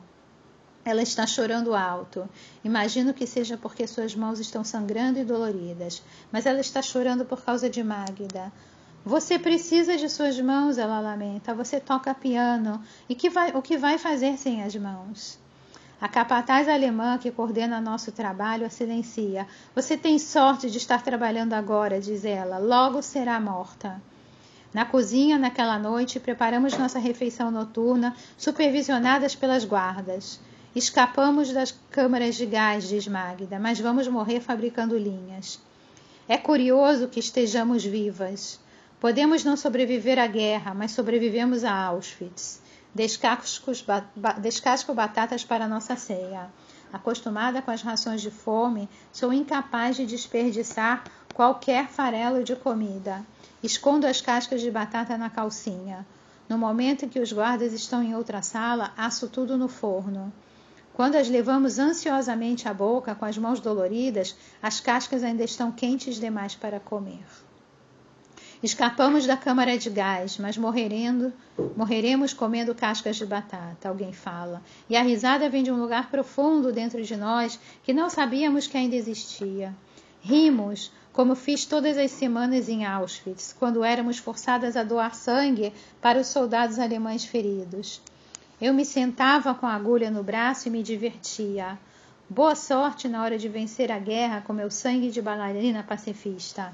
Ela 0.84 1.02
está 1.02 1.24
chorando 1.24 1.72
alto. 1.72 2.28
Imagino 2.64 3.14
que 3.14 3.28
seja 3.28 3.56
porque 3.56 3.86
suas 3.86 4.16
mãos 4.16 4.40
estão 4.40 4.64
sangrando 4.64 5.20
e 5.20 5.24
doloridas, 5.24 6.02
mas 6.32 6.46
ela 6.46 6.58
está 6.58 6.82
chorando 6.82 7.24
por 7.24 7.44
causa 7.44 7.70
de 7.70 7.84
Magda. 7.84 8.52
Você 9.04 9.38
precisa 9.38 9.96
de 9.96 10.08
suas 10.08 10.40
mãos, 10.40 10.78
ela 10.78 10.98
lamenta. 10.98 11.54
Você 11.54 11.78
toca 11.78 12.12
piano. 12.12 12.82
E 13.08 13.14
que 13.14 13.30
vai, 13.30 13.52
o 13.52 13.62
que 13.62 13.78
vai 13.78 13.98
fazer 13.98 14.36
sem 14.36 14.64
as 14.64 14.74
mãos? 14.74 15.43
A 16.04 16.08
capataz 16.08 16.68
alemã 16.68 17.16
que 17.16 17.30
coordena 17.30 17.80
nosso 17.80 18.12
trabalho 18.12 18.66
a 18.66 18.68
silencia. 18.68 19.46
Você 19.74 19.96
tem 19.96 20.18
sorte 20.18 20.70
de 20.70 20.76
estar 20.76 21.02
trabalhando 21.02 21.54
agora, 21.54 21.98
diz 21.98 22.26
ela. 22.26 22.58
Logo 22.58 23.00
será 23.00 23.40
morta. 23.40 24.02
Na 24.74 24.84
cozinha, 24.84 25.38
naquela 25.38 25.78
noite, 25.78 26.20
preparamos 26.20 26.76
nossa 26.76 26.98
refeição 26.98 27.50
noturna, 27.50 28.14
supervisionadas 28.36 29.34
pelas 29.34 29.64
guardas. 29.64 30.38
Escapamos 30.76 31.50
das 31.54 31.74
câmaras 31.90 32.34
de 32.34 32.44
gás, 32.44 32.86
diz 32.86 33.08
Magda, 33.08 33.58
mas 33.58 33.80
vamos 33.80 34.06
morrer 34.06 34.40
fabricando 34.40 34.98
linhas. 34.98 35.58
É 36.28 36.36
curioso 36.36 37.08
que 37.08 37.20
estejamos 37.20 37.82
vivas. 37.82 38.60
Podemos 39.00 39.42
não 39.42 39.56
sobreviver 39.56 40.18
à 40.18 40.26
guerra, 40.26 40.74
mas 40.74 40.90
sobrevivemos 40.90 41.64
a 41.64 41.72
Auschwitz. 41.72 42.62
Descasco 42.94 44.94
batatas 44.94 45.44
para 45.44 45.66
nossa 45.66 45.96
ceia. 45.96 46.48
Acostumada 46.92 47.60
com 47.60 47.72
as 47.72 47.82
rações 47.82 48.22
de 48.22 48.30
fome, 48.30 48.88
sou 49.12 49.32
incapaz 49.32 49.96
de 49.96 50.06
desperdiçar 50.06 51.02
qualquer 51.34 51.88
farelo 51.88 52.44
de 52.44 52.54
comida. 52.54 53.26
Escondo 53.60 54.06
as 54.06 54.20
cascas 54.20 54.60
de 54.60 54.70
batata 54.70 55.18
na 55.18 55.28
calcinha. 55.28 56.06
No 56.48 56.56
momento 56.56 57.04
em 57.04 57.08
que 57.08 57.18
os 57.18 57.32
guardas 57.32 57.72
estão 57.72 58.00
em 58.00 58.14
outra 58.14 58.42
sala, 58.42 58.92
asso 58.96 59.28
tudo 59.28 59.56
no 59.56 59.66
forno. 59.66 60.32
Quando 60.92 61.16
as 61.16 61.28
levamos 61.28 61.80
ansiosamente 61.80 62.68
à 62.68 62.72
boca 62.72 63.16
com 63.16 63.24
as 63.24 63.36
mãos 63.36 63.58
doloridas, 63.58 64.36
as 64.62 64.78
cascas 64.78 65.24
ainda 65.24 65.42
estão 65.42 65.72
quentes 65.72 66.20
demais 66.20 66.54
para 66.54 66.78
comer. 66.78 67.24
Escapamos 68.64 69.26
da 69.26 69.36
câmara 69.36 69.76
de 69.76 69.90
gás, 69.90 70.38
mas 70.38 70.56
morrerendo, 70.56 71.30
morreremos 71.76 72.32
comendo 72.32 72.74
cascas 72.74 73.16
de 73.16 73.26
batata, 73.26 73.90
alguém 73.90 74.10
fala. 74.10 74.62
E 74.88 74.96
a 74.96 75.02
risada 75.02 75.50
vem 75.50 75.62
de 75.62 75.70
um 75.70 75.78
lugar 75.78 76.10
profundo 76.10 76.72
dentro 76.72 77.02
de 77.02 77.14
nós 77.14 77.60
que 77.82 77.92
não 77.92 78.08
sabíamos 78.08 78.66
que 78.66 78.78
ainda 78.78 78.96
existia. 78.96 79.74
Rimos, 80.22 80.90
como 81.12 81.34
fiz 81.34 81.66
todas 81.66 81.98
as 81.98 82.10
semanas 82.12 82.66
em 82.70 82.86
Auschwitz, 82.86 83.54
quando 83.58 83.84
éramos 83.84 84.16
forçadas 84.16 84.78
a 84.78 84.82
doar 84.82 85.14
sangue 85.14 85.70
para 86.00 86.18
os 86.18 86.28
soldados 86.28 86.78
alemães 86.78 87.22
feridos. 87.22 88.00
Eu 88.58 88.72
me 88.72 88.86
sentava 88.86 89.54
com 89.54 89.66
a 89.66 89.74
agulha 89.74 90.10
no 90.10 90.22
braço 90.22 90.68
e 90.68 90.70
me 90.70 90.82
divertia. 90.82 91.78
Boa 92.30 92.54
sorte 92.54 93.08
na 93.08 93.22
hora 93.22 93.36
de 93.36 93.46
vencer 93.46 93.92
a 93.92 93.98
guerra 93.98 94.40
com 94.40 94.54
meu 94.54 94.70
sangue 94.70 95.10
de 95.10 95.20
bailarina 95.20 95.82
pacifista. 95.82 96.72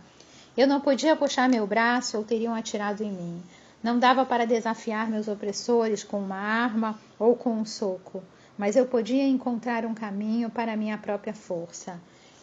Eu 0.57 0.67
não 0.67 0.81
podia 0.81 1.15
puxar 1.15 1.49
meu 1.49 1.67
braço 1.67 2.19
ou 2.19 2.25
teriam 2.25 2.55
atirado 2.55 3.03
em 3.03 3.13
mim. 3.13 3.43
Não 3.83 3.99
dava 3.99 4.27
para 4.27 4.47
desafiar 4.47 5.09
meus 5.09 5.29
opressores 5.29 6.05
com 6.05 6.19
uma 6.19 6.37
arma 6.37 6.99
ou 7.19 7.37
com 7.37 7.53
um 7.53 7.65
soco. 7.65 8.23
mas 8.59 8.77
eu 8.77 8.85
podia 8.85 9.27
encontrar 9.27 9.87
um 9.87 9.95
caminho 9.95 10.51
para 10.51 10.77
minha 10.77 10.99
própria 10.99 11.33
força. 11.33 11.99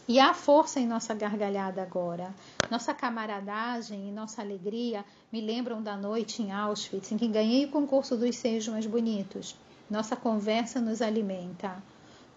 E 0.07 0.19
há 0.19 0.33
força 0.33 0.79
em 0.79 0.87
nossa 0.87 1.13
gargalhada 1.13 1.79
agora. 1.81 2.33
Nossa 2.71 2.91
camaradagem 2.91 4.07
e 4.07 4.11
nossa 4.11 4.41
alegria 4.41 5.05
me 5.31 5.39
lembram 5.39 5.83
da 5.83 5.95
noite 5.95 6.41
em 6.41 6.51
Auschwitz, 6.51 7.11
em 7.11 7.17
que 7.17 7.27
ganhei 7.27 7.65
o 7.65 7.69
concurso 7.69 8.17
dos 8.17 8.35
seios 8.35 8.67
mais 8.67 8.87
bonitos. 8.87 9.55
Nossa 9.87 10.15
conversa 10.15 10.81
nos 10.81 11.03
alimenta. 11.03 11.75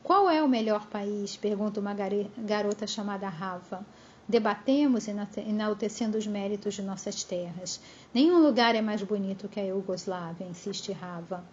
Qual 0.03 0.29
é 0.29 0.43
o 0.43 0.49
melhor 0.49 0.87
país? 0.89 1.37
pergunta 1.37 1.81
uma 1.81 1.95
garota 2.37 2.87
chamada 2.87 3.29
Rava. 3.29 3.87
Debatemos 4.31 5.09
enaltecendo 5.09 6.17
os 6.17 6.25
méritos 6.25 6.75
de 6.75 6.83
nossas 6.83 7.25
terras. 7.25 7.81
Nenhum 8.15 8.39
lugar 8.41 8.77
é 8.77 8.81
mais 8.81 9.03
bonito 9.03 9.49
que 9.49 9.59
a 9.59 9.65
Iugoslávia, 9.65 10.47
insiste 10.47 10.93
Rava. 10.93 11.45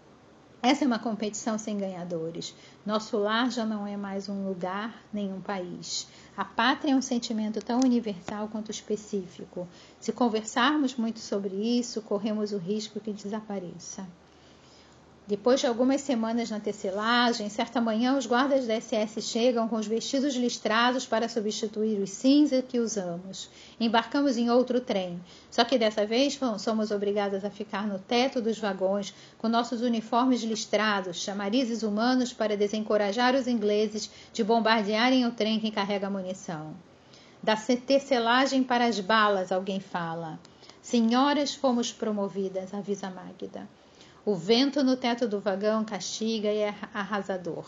Essa 0.61 0.83
é 0.83 0.87
uma 0.87 0.99
competição 0.99 1.57
sem 1.57 1.75
ganhadores. 1.75 2.53
Nosso 2.85 3.17
lar 3.17 3.49
já 3.49 3.65
não 3.65 3.87
é 3.87 3.97
mais 3.97 4.29
um 4.29 4.47
lugar 4.47 5.03
nem 5.11 5.33
um 5.33 5.41
país. 5.41 6.07
A 6.37 6.45
pátria 6.45 6.91
é 6.91 6.95
um 6.95 7.01
sentimento 7.01 7.59
tão 7.65 7.79
universal 7.79 8.47
quanto 8.47 8.69
específico. 8.69 9.67
Se 9.99 10.11
conversarmos 10.11 10.95
muito 10.95 11.17
sobre 11.17 11.55
isso, 11.55 12.03
corremos 12.03 12.51
o 12.51 12.59
risco 12.59 12.99
que 12.99 13.11
desapareça. 13.11 14.07
Depois 15.27 15.59
de 15.59 15.67
algumas 15.67 15.99
semanas 15.99 16.49
na 16.49 16.57
tecelagem, 16.57 17.49
certa 17.49 17.81
manhã 17.81 18.17
os 18.17 18.25
guardas 18.25 18.65
da 18.65 18.79
SS 18.79 19.21
chegam 19.21 19.67
com 19.67 19.75
os 19.75 19.85
vestidos 19.85 20.33
listrados 20.35 21.05
para 21.05 21.27
substituir 21.27 22.01
os 22.01 22.11
cinza 22.11 22.61
que 22.61 22.79
usamos. 22.79 23.49
Embarcamos 23.77 24.37
em 24.37 24.49
outro 24.49 24.79
trem, 24.79 25.19
só 25.51 25.65
que 25.65 25.77
dessa 25.77 26.05
vez 26.05 26.39
somos 26.59 26.91
obrigadas 26.91 27.43
a 27.43 27.49
ficar 27.49 27.85
no 27.85 27.99
teto 27.99 28.41
dos 28.41 28.57
vagões 28.57 29.13
com 29.37 29.49
nossos 29.49 29.81
uniformes 29.81 30.43
listrados, 30.43 31.21
chamarizes 31.21 31.83
humanos 31.83 32.31
para 32.31 32.55
desencorajar 32.55 33.35
os 33.35 33.49
ingleses 33.49 34.09
de 34.31 34.45
bombardearem 34.45 35.25
o 35.25 35.31
trem 35.31 35.59
que 35.59 35.71
carrega 35.71 36.09
munição. 36.09 36.73
Da 37.43 37.57
tecelagem 37.57 38.63
para 38.63 38.85
as 38.85 39.01
balas, 39.01 39.51
alguém 39.51 39.81
fala. 39.81 40.39
Senhoras, 40.81 41.53
fomos 41.53 41.91
promovidas, 41.91 42.73
avisa 42.73 43.09
Magda. 43.09 43.67
O 44.27 44.35
vento 44.35 44.83
no 44.83 44.97
teto 44.97 45.25
do 45.25 45.39
vagão 45.39 45.85
castiga 45.85 46.51
e 46.51 46.57
é 46.57 46.75
arrasador. 46.93 47.63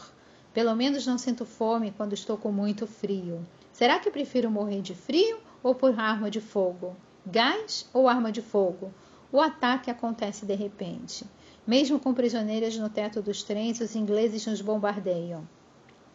Pelo 0.54 0.75
menos 0.75 1.08
não 1.08 1.18
sinto 1.18 1.46
fome 1.46 1.94
quando 1.96 2.12
estou 2.12 2.36
com 2.36 2.51
muito 2.51 2.86
frio. 2.86 3.48
Será 3.72 3.98
que 3.98 4.12
prefiro 4.12 4.51
morrer 4.51 4.82
de 4.82 4.94
frio 4.94 5.39
ou 5.63 5.74
por 5.74 5.98
arma 5.98 6.30
de 6.30 6.42
fogo? 6.42 6.98
Gás 7.25 7.88
ou 7.94 8.10
arma 8.10 8.30
de 8.30 8.42
fogo? 8.42 8.94
O 9.32 9.39
ataque 9.39 9.89
acontece 9.89 10.46
de 10.46 10.54
repente. 10.54 11.25
Mesmo 11.66 11.98
com 11.98 12.13
prisioneiras 12.13 12.75
no 12.75 12.89
teto 12.89 13.22
dos 13.22 13.42
trens, 13.42 13.80
os 13.80 13.96
ingleses 13.96 14.46
nos 14.46 14.60
bombardeiam. 14.60 15.48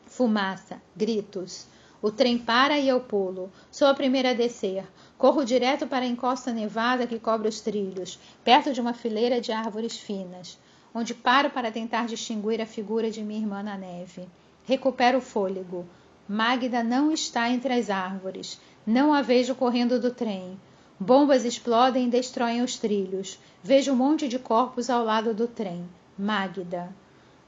Fumaça, 0.04 0.78
gritos. 0.94 1.66
O 2.04 2.10
trem 2.10 2.36
para 2.36 2.78
e 2.78 2.86
eu 2.86 3.00
pulo. 3.00 3.50
Sou 3.70 3.88
a 3.88 3.94
primeira 3.94 4.32
a 4.32 4.34
descer. 4.34 4.84
Corro 5.16 5.42
direto 5.42 5.86
para 5.86 6.04
a 6.04 6.06
encosta 6.06 6.52
nevada 6.52 7.06
que 7.06 7.18
cobre 7.18 7.48
os 7.48 7.62
trilhos, 7.62 8.18
perto 8.44 8.74
de 8.74 8.80
uma 8.82 8.92
fileira 8.92 9.40
de 9.40 9.52
árvores 9.52 9.96
finas, 9.96 10.58
onde 10.94 11.14
paro 11.14 11.48
para 11.48 11.72
tentar 11.72 12.04
distinguir 12.04 12.60
a 12.60 12.66
figura 12.66 13.10
de 13.10 13.22
minha 13.22 13.40
irmã 13.40 13.62
na 13.62 13.78
neve. 13.78 14.28
Recupero 14.66 15.16
o 15.16 15.22
fôlego. 15.22 15.86
Magda 16.28 16.84
não 16.84 17.10
está 17.10 17.48
entre 17.48 17.72
as 17.72 17.88
árvores. 17.88 18.60
Não 18.86 19.14
a 19.14 19.22
vejo 19.22 19.54
correndo 19.54 19.98
do 19.98 20.10
trem. 20.10 20.60
Bombas 21.00 21.42
explodem 21.42 22.06
e 22.06 22.10
destroem 22.10 22.60
os 22.60 22.76
trilhos. 22.76 23.38
Vejo 23.62 23.92
um 23.92 23.96
monte 23.96 24.28
de 24.28 24.38
corpos 24.38 24.90
ao 24.90 25.02
lado 25.02 25.32
do 25.32 25.48
trem. 25.48 25.88
Magda. 26.18 26.94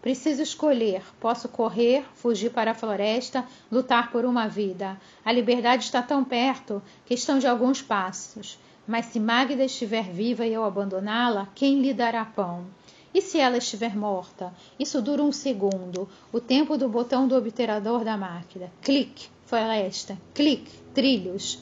Preciso 0.06 0.40
escolher. 0.40 1.02
Posso 1.18 1.48
correr, 1.48 2.04
fugir 2.14 2.52
para 2.52 2.70
a 2.70 2.74
floresta, 2.74 3.44
lutar 3.72 4.12
por 4.12 4.24
uma 4.24 4.46
vida. 4.46 4.96
A 5.24 5.32
liberdade 5.32 5.82
está 5.82 6.00
tão 6.00 6.22
perto, 6.22 6.80
questão 7.04 7.40
de 7.40 7.46
alguns 7.48 7.82
passos. 7.82 8.56
Mas 8.86 9.06
se 9.06 9.18
Magda 9.18 9.64
estiver 9.64 10.04
viva 10.04 10.46
e 10.46 10.52
eu 10.52 10.62
abandoná-la, 10.62 11.48
quem 11.56 11.80
lhe 11.80 11.92
dará 11.92 12.24
pão? 12.24 12.66
E 13.12 13.20
se 13.20 13.40
ela 13.40 13.58
estiver 13.58 13.96
morta? 13.96 14.54
Isso 14.78 15.02
dura 15.02 15.24
um 15.24 15.32
segundo, 15.32 16.08
o 16.32 16.38
tempo 16.38 16.78
do 16.78 16.88
botão 16.88 17.26
do 17.26 17.34
obturador 17.34 18.04
da 18.04 18.16
máquina. 18.16 18.70
Clique, 18.82 19.26
floresta, 19.44 20.16
clique, 20.32 20.70
trilhos. 20.94 21.58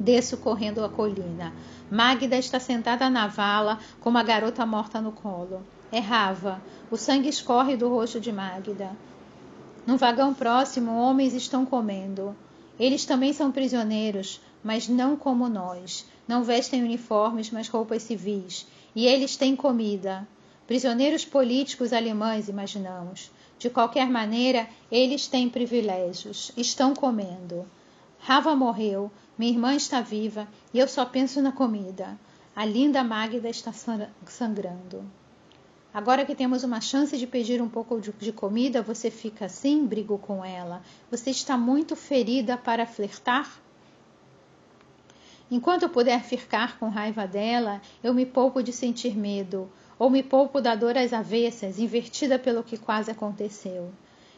Desço 0.00 0.36
correndo 0.38 0.84
a 0.84 0.88
colina. 0.88 1.54
Magda 1.88 2.36
está 2.36 2.58
sentada 2.58 3.08
na 3.08 3.28
vala 3.28 3.78
com 4.00 4.10
uma 4.10 4.24
garota 4.24 4.66
morta 4.66 5.00
no 5.00 5.12
colo. 5.12 5.62
Errava. 5.92 6.62
O 6.90 6.96
sangue 6.96 7.28
escorre 7.28 7.76
do 7.76 7.88
rosto 7.90 8.18
de 8.18 8.32
Magda. 8.32 8.96
Num 9.86 9.98
vagão 9.98 10.32
próximo, 10.32 10.96
homens 10.96 11.34
estão 11.34 11.66
comendo. 11.66 12.34
Eles 12.80 13.04
também 13.04 13.34
são 13.34 13.52
prisioneiros, 13.52 14.40
mas 14.64 14.88
não 14.88 15.16
como 15.16 15.50
nós. 15.50 16.06
Não 16.26 16.42
vestem 16.42 16.82
uniformes, 16.82 17.50
mas 17.50 17.68
roupas 17.68 18.02
civis. 18.04 18.66
E 18.96 19.06
eles 19.06 19.36
têm 19.36 19.54
comida. 19.54 20.26
Prisioneiros 20.66 21.26
políticos 21.26 21.92
alemães, 21.92 22.48
imaginamos. 22.48 23.30
De 23.58 23.68
qualquer 23.68 24.08
maneira, 24.08 24.66
eles 24.90 25.26
têm 25.26 25.50
privilégios. 25.50 26.52
Estão 26.56 26.94
comendo. 26.94 27.66
Rava 28.18 28.56
morreu, 28.56 29.10
minha 29.36 29.52
irmã 29.52 29.74
está 29.74 30.00
viva 30.00 30.48
e 30.72 30.78
eu 30.78 30.88
só 30.88 31.04
penso 31.04 31.42
na 31.42 31.52
comida. 31.52 32.18
A 32.56 32.64
linda 32.64 33.04
Magda 33.04 33.48
está 33.48 33.72
sangrando. 33.72 35.04
Agora 35.94 36.24
que 36.24 36.34
temos 36.34 36.64
uma 36.64 36.80
chance 36.80 37.18
de 37.18 37.26
pedir 37.26 37.60
um 37.60 37.68
pouco 37.68 38.00
de, 38.00 38.32
comida, 38.32 38.80
você 38.80 39.10
fica 39.10 39.44
assim, 39.44 39.86
brigo 39.86 40.16
com 40.16 40.42
ela. 40.42 40.82
Você 41.10 41.30
está 41.30 41.58
muito 41.58 41.94
ferida 41.94 42.56
para 42.56 42.86
flertar? 42.86 43.60
Enquanto 45.50 45.82
eu 45.82 45.90
puder 45.90 46.22
ficar 46.22 46.78
com 46.78 46.88
raiva 46.88 47.26
dela, 47.26 47.82
eu 48.02 48.14
me 48.14 48.24
poupo 48.24 48.62
de 48.62 48.72
sentir 48.72 49.14
medo, 49.14 49.70
ou 49.98 50.08
me 50.08 50.22
poupo 50.22 50.62
da 50.62 50.74
dor 50.74 50.96
às 50.96 51.12
avessas, 51.12 51.78
invertida 51.78 52.38
pelo 52.38 52.62
que 52.62 52.78
quase 52.78 53.10
aconteceu. 53.10 53.92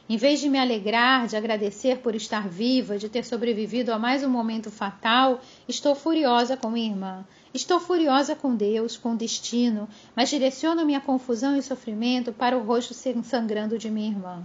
Em 0.09 0.17
vez 0.17 0.41
de 0.41 0.49
me 0.49 0.59
alegrar, 0.59 1.29
de 1.29 1.37
agradecer 1.37 1.99
por 1.99 2.17
estar 2.17 2.49
viva, 2.49 2.99
de 2.99 3.09
ter 3.09 3.25
sobrevivido 3.25 3.93
a 3.93 3.99
mais 3.99 4.25
um 4.25 4.29
momento 4.29 4.73
fatal, 4.73 5.41
estou 5.69 5.95
furiosa 5.95 6.57
com 6.57 6.69
minha 6.69 6.91
irmã. 6.91 7.25
Estou 7.55 7.79
furiosa 7.79 8.35
com 8.35 8.57
Deus, 8.57 8.97
com 8.97 9.13
o 9.13 9.17
destino, 9.17 9.89
mas 10.17 10.29
direciono 10.29 10.85
minha 10.85 11.01
confusão 11.01 11.57
e 11.57 11.63
sofrimento 11.63 12.33
para 12.33 12.59
o 12.59 12.65
rosto 12.65 12.93
sangrando 12.93 13.79
de 13.79 13.89
minha 13.89 14.11
irmã. 14.11 14.43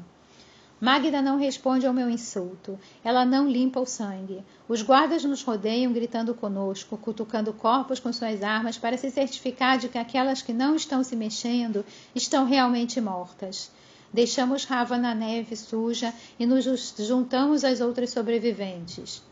Magda 0.79 1.19
não 1.19 1.35
responde 1.35 1.87
ao 1.87 1.93
meu 1.93 2.07
insulto. 2.07 2.77
Ela 3.03 3.25
não 3.25 3.49
limpa 3.49 3.79
o 3.79 3.85
sangue. 3.85 4.43
Os 4.67 4.83
guardas 4.83 5.23
nos 5.23 5.41
rodeiam 5.41 5.91
gritando 5.91 6.35
conosco, 6.35 6.97
cutucando 6.97 7.51
corpos 7.51 7.99
com 7.99 8.13
suas 8.13 8.43
armas 8.43 8.77
para 8.77 8.95
se 8.95 9.09
certificar 9.09 9.79
de 9.79 9.89
que 9.89 9.97
aquelas 9.97 10.43
que 10.43 10.53
não 10.53 10.75
estão 10.75 11.03
se 11.03 11.15
mexendo 11.15 11.83
estão 12.13 12.45
realmente 12.45 13.01
mortas. 13.01 13.71
Deixamos 14.13 14.65
Rava 14.65 14.99
na 14.99 15.15
neve 15.15 15.55
suja 15.55 16.13
e 16.37 16.45
nos 16.45 16.63
juntamos 16.99 17.63
às 17.63 17.81
outras 17.81 18.11
sobreviventes. 18.11 19.27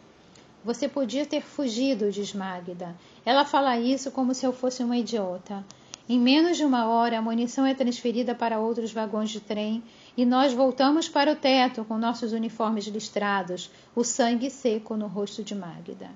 Você 0.68 0.90
podia 0.90 1.26
ter 1.26 1.42
fugido, 1.42 2.12
diz 2.12 2.34
Magda. 2.34 2.94
Ela 3.26 3.46
fala 3.46 3.80
isso 3.80 4.12
como 4.12 4.34
se 4.34 4.46
eu 4.46 4.52
fosse 4.52 4.84
uma 4.84 4.98
idiota. 4.98 5.64
Em 6.10 6.20
menos 6.20 6.58
de 6.58 6.66
uma 6.66 6.90
hora, 6.90 7.18
a 7.18 7.22
munição 7.22 7.66
é 7.66 7.74
transferida 7.74 8.36
para 8.36 8.60
outros 8.60 8.92
vagões 8.92 9.30
de 9.30 9.40
trem 9.40 9.82
e 10.18 10.26
nós 10.26 10.52
voltamos 10.52 11.08
para 11.08 11.32
o 11.32 11.38
teto 11.38 11.86
com 11.86 11.98
nossos 11.98 12.34
uniformes 12.34 12.84
listrados, 12.88 13.72
o 13.96 14.04
sangue 14.04 14.50
seco 14.50 14.98
no 14.98 15.08
rosto 15.08 15.42
de 15.42 15.56
Magda. 15.56 16.10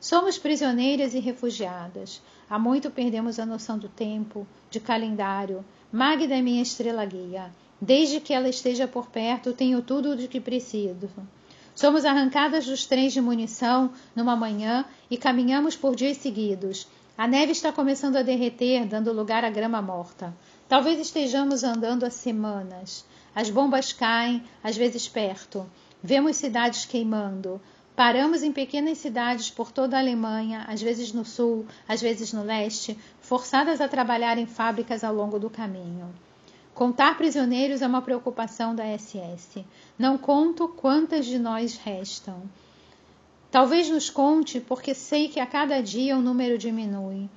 Somos 0.00 0.36
prisioneiras 0.36 1.14
e 1.14 1.20
refugiadas. 1.20 2.20
Há 2.50 2.58
muito 2.58 2.90
perdemos 2.90 3.38
a 3.38 3.46
noção 3.46 3.78
do 3.78 3.88
tempo, 3.88 4.44
de 4.68 4.80
calendário. 4.80 5.64
Magda 5.92 6.34
é 6.34 6.42
minha 6.42 6.62
estrela 6.62 7.04
guia. 7.04 7.52
Desde 7.80 8.18
que 8.18 8.34
ela 8.34 8.48
esteja 8.48 8.88
por 8.88 9.06
perto, 9.06 9.52
tenho 9.52 9.80
tudo 9.82 10.16
de 10.16 10.26
que 10.26 10.40
preciso. 10.40 11.08
Somos 11.78 12.04
arrancadas 12.04 12.66
dos 12.66 12.86
trens 12.86 13.12
de 13.12 13.20
munição 13.20 13.92
numa 14.12 14.34
manhã 14.34 14.84
e 15.08 15.16
caminhamos 15.16 15.76
por 15.76 15.94
dias 15.94 16.16
seguidos. 16.16 16.88
A 17.16 17.24
neve 17.24 17.52
está 17.52 17.70
começando 17.70 18.16
a 18.16 18.22
derreter, 18.22 18.84
dando 18.84 19.12
lugar 19.12 19.44
à 19.44 19.48
grama 19.48 19.80
morta. 19.80 20.36
Talvez 20.68 20.98
estejamos 20.98 21.62
andando 21.62 22.02
há 22.02 22.10
semanas. 22.10 23.04
As 23.32 23.48
bombas 23.48 23.92
caem, 23.92 24.42
às 24.60 24.76
vezes 24.76 25.06
perto. 25.06 25.70
Vemos 26.02 26.36
cidades 26.36 26.84
queimando. 26.84 27.60
Paramos 27.94 28.42
em 28.42 28.50
pequenas 28.50 28.98
cidades 28.98 29.48
por 29.48 29.70
toda 29.70 29.96
a 29.96 30.00
Alemanha, 30.00 30.64
às 30.66 30.82
vezes 30.82 31.12
no 31.12 31.24
sul, 31.24 31.64
às 31.86 32.02
vezes 32.02 32.32
no 32.32 32.42
leste, 32.42 32.98
forçadas 33.20 33.80
a 33.80 33.86
trabalhar 33.86 34.36
em 34.36 34.46
fábricas 34.46 35.04
ao 35.04 35.14
longo 35.14 35.38
do 35.38 35.48
caminho. 35.48 36.12
Contar 36.78 37.16
prisioneiros 37.16 37.82
é 37.82 37.88
uma 37.88 38.00
preocupação 38.00 38.72
da 38.72 38.84
SS. 38.96 39.64
Não 39.98 40.16
conto 40.16 40.68
quantas 40.68 41.26
de 41.26 41.36
nós 41.36 41.76
restam. 41.76 42.48
Talvez 43.50 43.90
nos 43.90 44.08
conte, 44.08 44.60
porque 44.60 44.94
sei 44.94 45.26
que 45.26 45.40
a 45.40 45.46
cada 45.46 45.80
dia 45.80 46.16
o 46.16 46.22
número 46.22 46.56
diminui. 46.56 47.28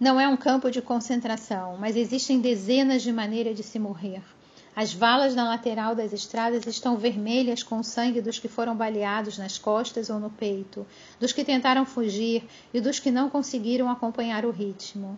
Não 0.00 0.18
é 0.18 0.26
um 0.26 0.36
campo 0.36 0.68
de 0.68 0.82
concentração, 0.82 1.76
mas 1.78 1.94
existem 1.94 2.40
dezenas 2.40 3.02
de 3.02 3.12
maneiras 3.12 3.54
de 3.54 3.62
se 3.62 3.78
morrer. 3.78 4.20
As 4.74 4.92
valas 4.92 5.32
na 5.36 5.44
lateral 5.44 5.94
das 5.94 6.12
estradas 6.12 6.66
estão 6.66 6.96
vermelhas 6.96 7.62
com 7.62 7.78
o 7.78 7.84
sangue 7.84 8.20
dos 8.20 8.40
que 8.40 8.48
foram 8.48 8.74
baleados 8.74 9.38
nas 9.38 9.56
costas 9.56 10.10
ou 10.10 10.18
no 10.18 10.28
peito, 10.28 10.84
dos 11.20 11.32
que 11.32 11.44
tentaram 11.44 11.86
fugir 11.86 12.42
e 12.74 12.80
dos 12.80 12.98
que 12.98 13.12
não 13.12 13.30
conseguiram 13.30 13.88
acompanhar 13.88 14.44
o 14.44 14.50
ritmo. 14.50 15.16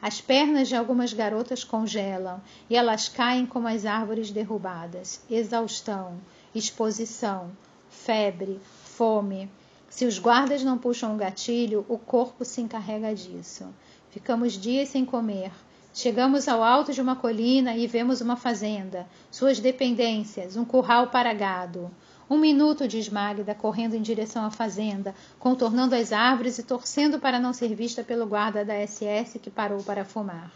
As 0.00 0.20
pernas 0.20 0.68
de 0.68 0.76
algumas 0.76 1.12
garotas 1.12 1.64
congelam 1.64 2.40
e 2.68 2.76
elas 2.76 3.08
caem 3.08 3.46
como 3.46 3.66
as 3.66 3.86
árvores 3.86 4.30
derrubadas. 4.30 5.20
Exaustão, 5.30 6.18
exposição, 6.54 7.50
febre, 7.90 8.60
fome. 8.84 9.50
Se 9.88 10.04
os 10.04 10.18
guardas 10.18 10.62
não 10.62 10.76
puxam 10.76 11.14
o 11.14 11.18
gatilho, 11.18 11.84
o 11.88 11.96
corpo 11.96 12.44
se 12.44 12.60
encarrega 12.60 13.14
disso. 13.14 13.64
Ficamos 14.10 14.52
dias 14.52 14.90
sem 14.90 15.04
comer. 15.04 15.50
Chegamos 15.94 16.46
ao 16.46 16.62
alto 16.62 16.92
de 16.92 17.00
uma 17.00 17.16
colina 17.16 17.74
e 17.74 17.86
vemos 17.86 18.20
uma 18.20 18.36
fazenda, 18.36 19.06
suas 19.30 19.58
dependências, 19.58 20.54
um 20.54 20.64
curral 20.64 21.06
para 21.06 21.32
gado. 21.32 21.90
Um 22.28 22.38
minuto, 22.38 22.88
diz 22.88 23.08
Magda, 23.08 23.54
correndo 23.54 23.94
em 23.94 24.02
direção 24.02 24.44
à 24.44 24.50
fazenda, 24.50 25.14
contornando 25.38 25.94
as 25.94 26.12
árvores 26.12 26.58
e 26.58 26.64
torcendo 26.64 27.20
para 27.20 27.38
não 27.38 27.52
ser 27.52 27.72
vista 27.72 28.02
pelo 28.02 28.26
guarda 28.26 28.64
da 28.64 28.74
SS 28.84 29.38
que 29.38 29.48
parou 29.48 29.80
para 29.84 30.04
fumar. 30.04 30.50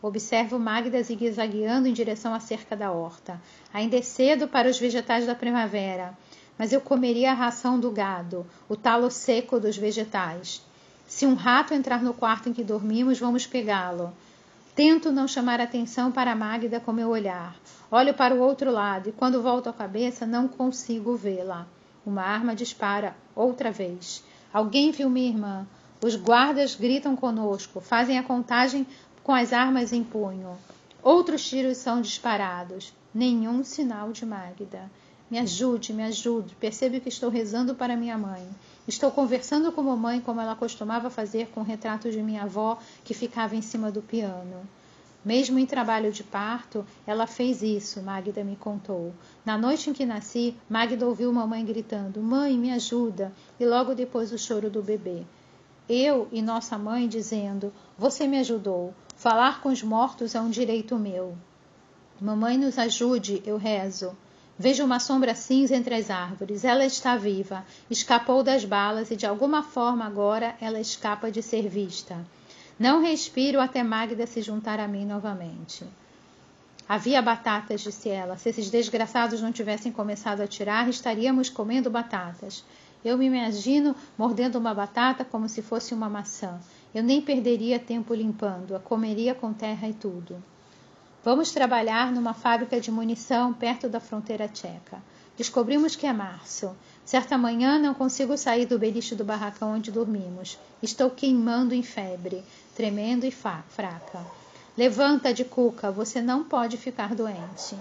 Observo 0.00 0.58
Magda 0.58 1.02
zigue-zagueando 1.02 1.86
em 1.86 1.92
direção 1.92 2.32
à 2.32 2.40
cerca 2.40 2.74
da 2.74 2.90
horta. 2.92 3.38
Ainda 3.74 3.98
é 3.98 4.02
cedo 4.02 4.48
para 4.48 4.70
os 4.70 4.78
vegetais 4.78 5.26
da 5.26 5.34
primavera, 5.34 6.16
mas 6.56 6.72
eu 6.72 6.80
comeria 6.80 7.32
a 7.32 7.34
ração 7.34 7.78
do 7.78 7.90
gado, 7.90 8.46
o 8.66 8.74
talo 8.74 9.10
seco 9.10 9.60
dos 9.60 9.76
vegetais. 9.76 10.62
Se 11.06 11.26
um 11.26 11.34
rato 11.34 11.74
entrar 11.74 12.02
no 12.02 12.14
quarto 12.14 12.48
em 12.48 12.54
que 12.54 12.64
dormimos, 12.64 13.18
vamos 13.18 13.46
pegá-lo. 13.46 14.14
Tento 14.76 15.10
não 15.10 15.26
chamar 15.26 15.58
atenção 15.58 16.12
para 16.12 16.36
Magda 16.36 16.78
com 16.78 16.92
meu 16.92 17.08
olhar. 17.08 17.56
Olho 17.90 18.12
para 18.12 18.34
o 18.34 18.40
outro 18.40 18.70
lado 18.70 19.08
e, 19.08 19.12
quando 19.12 19.40
volto 19.42 19.70
a 19.70 19.72
cabeça, 19.72 20.26
não 20.26 20.46
consigo 20.46 21.16
vê-la. 21.16 21.66
Uma 22.04 22.20
arma 22.20 22.54
dispara 22.54 23.16
outra 23.34 23.70
vez. 23.70 24.22
Alguém 24.52 24.90
viu 24.90 25.08
minha 25.08 25.30
irmã. 25.30 25.66
Os 26.04 26.14
guardas 26.14 26.74
gritam 26.74 27.16
conosco, 27.16 27.80
fazem 27.80 28.18
a 28.18 28.22
contagem 28.22 28.86
com 29.22 29.32
as 29.32 29.50
armas 29.54 29.94
em 29.94 30.04
punho. 30.04 30.58
Outros 31.02 31.48
tiros 31.48 31.78
são 31.78 32.02
disparados. 32.02 32.92
Nenhum 33.14 33.64
sinal 33.64 34.12
de 34.12 34.26
Magda. 34.26 34.90
Me 35.30 35.38
ajude, 35.38 35.94
me 35.94 36.02
ajude. 36.02 36.54
Percebo 36.56 37.00
que 37.00 37.08
estou 37.08 37.30
rezando 37.30 37.74
para 37.74 37.96
minha 37.96 38.18
mãe. 38.18 38.46
Estou 38.88 39.10
conversando 39.10 39.72
com 39.72 39.82
mamãe 39.82 40.20
como 40.20 40.40
ela 40.40 40.54
costumava 40.54 41.10
fazer 41.10 41.48
com 41.48 41.62
retrato 41.62 42.10
de 42.10 42.22
minha 42.22 42.44
avó 42.44 42.78
que 43.02 43.14
ficava 43.14 43.56
em 43.56 43.62
cima 43.62 43.90
do 43.90 44.00
piano. 44.00 44.66
Mesmo 45.24 45.58
em 45.58 45.66
trabalho 45.66 46.12
de 46.12 46.22
parto, 46.22 46.86
ela 47.04 47.26
fez 47.26 47.60
isso, 47.60 48.00
Magda 48.00 48.44
me 48.44 48.54
contou. 48.54 49.12
Na 49.44 49.58
noite 49.58 49.90
em 49.90 49.92
que 49.92 50.06
nasci, 50.06 50.54
Magda 50.70 51.04
ouviu 51.04 51.32
mamãe 51.32 51.64
gritando: 51.64 52.22
Mãe, 52.22 52.56
me 52.56 52.70
ajuda! 52.70 53.32
E 53.58 53.66
logo 53.66 53.92
depois 53.92 54.30
o 54.30 54.38
choro 54.38 54.70
do 54.70 54.80
bebê. 54.80 55.24
Eu 55.88 56.28
e 56.30 56.40
nossa 56.40 56.78
mãe 56.78 57.08
dizendo: 57.08 57.72
Você 57.98 58.28
me 58.28 58.38
ajudou. 58.38 58.94
Falar 59.16 59.60
com 59.60 59.68
os 59.70 59.82
mortos 59.82 60.36
é 60.36 60.40
um 60.40 60.48
direito 60.48 60.96
meu. 60.96 61.36
Mamãe 62.20 62.56
nos 62.56 62.78
ajude, 62.78 63.42
eu 63.44 63.56
rezo. 63.56 64.16
Vejo 64.58 64.84
uma 64.84 64.98
sombra 64.98 65.34
cinza 65.34 65.76
entre 65.76 65.94
as 65.94 66.10
árvores. 66.10 66.64
Ela 66.64 66.86
está 66.86 67.16
viva. 67.16 67.64
Escapou 67.90 68.42
das 68.42 68.64
balas 68.64 69.10
e 69.10 69.16
de 69.16 69.26
alguma 69.26 69.62
forma 69.62 70.06
agora 70.06 70.56
ela 70.60 70.80
escapa 70.80 71.30
de 71.30 71.42
ser 71.42 71.68
vista. 71.68 72.16
Não 72.78 73.02
respiro 73.02 73.60
até 73.60 73.82
Magda 73.82 74.26
se 74.26 74.40
juntar 74.40 74.80
a 74.80 74.88
mim 74.88 75.04
novamente. 75.04 75.84
Havia 76.88 77.20
batatas, 77.20 77.80
disse 77.80 78.08
ela. 78.08 78.36
Se 78.38 78.48
esses 78.48 78.70
desgraçados 78.70 79.42
não 79.42 79.52
tivessem 79.52 79.90
começado 79.92 80.40
a 80.40 80.46
tirar, 80.46 80.88
estaríamos 80.88 81.50
comendo 81.50 81.90
batatas. 81.90 82.64
Eu 83.04 83.18
me 83.18 83.26
imagino 83.26 83.94
mordendo 84.16 84.56
uma 84.56 84.72
batata 84.72 85.24
como 85.24 85.48
se 85.48 85.62
fosse 85.62 85.92
uma 85.92 86.08
maçã. 86.08 86.58
Eu 86.94 87.02
nem 87.02 87.20
perderia 87.20 87.78
tempo 87.78 88.14
limpando-a, 88.14 88.80
comeria 88.80 89.34
com 89.34 89.52
terra 89.52 89.88
e 89.88 89.92
tudo. 89.92 90.42
Vamos 91.26 91.50
trabalhar 91.50 92.12
numa 92.12 92.32
fábrica 92.32 92.80
de 92.80 92.88
munição 92.88 93.52
perto 93.52 93.88
da 93.88 93.98
fronteira 93.98 94.46
tcheca. 94.46 95.02
Descobrimos 95.36 95.96
que 95.96 96.06
é 96.06 96.12
março. 96.12 96.70
Certa 97.04 97.36
manhã 97.36 97.80
não 97.80 97.94
consigo 97.94 98.38
sair 98.38 98.64
do 98.64 98.78
beliche 98.78 99.12
do 99.16 99.24
barracão 99.24 99.74
onde 99.74 99.90
dormimos. 99.90 100.56
Estou 100.80 101.10
queimando 101.10 101.74
em 101.74 101.82
febre, 101.82 102.44
tremendo 102.76 103.26
e 103.26 103.32
fraca. 103.32 104.24
Levanta 104.78 105.34
de 105.34 105.44
cuca, 105.44 105.90
você 105.90 106.22
não 106.22 106.44
pode 106.44 106.76
ficar 106.76 107.12
doente. 107.12 107.74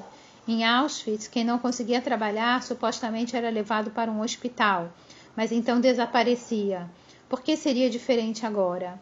Em 0.47 0.65
Auschwitz, 0.65 1.27
quem 1.27 1.43
não 1.43 1.59
conseguia 1.59 2.01
trabalhar 2.01 2.63
supostamente 2.63 3.37
era 3.37 3.51
levado 3.51 3.91
para 3.91 4.09
um 4.09 4.21
hospital, 4.21 4.91
mas 5.35 5.51
então 5.51 5.79
desaparecia. 5.79 6.89
Por 7.29 7.43
que 7.43 7.55
seria 7.55 7.91
diferente 7.91 8.43
agora? 8.43 8.99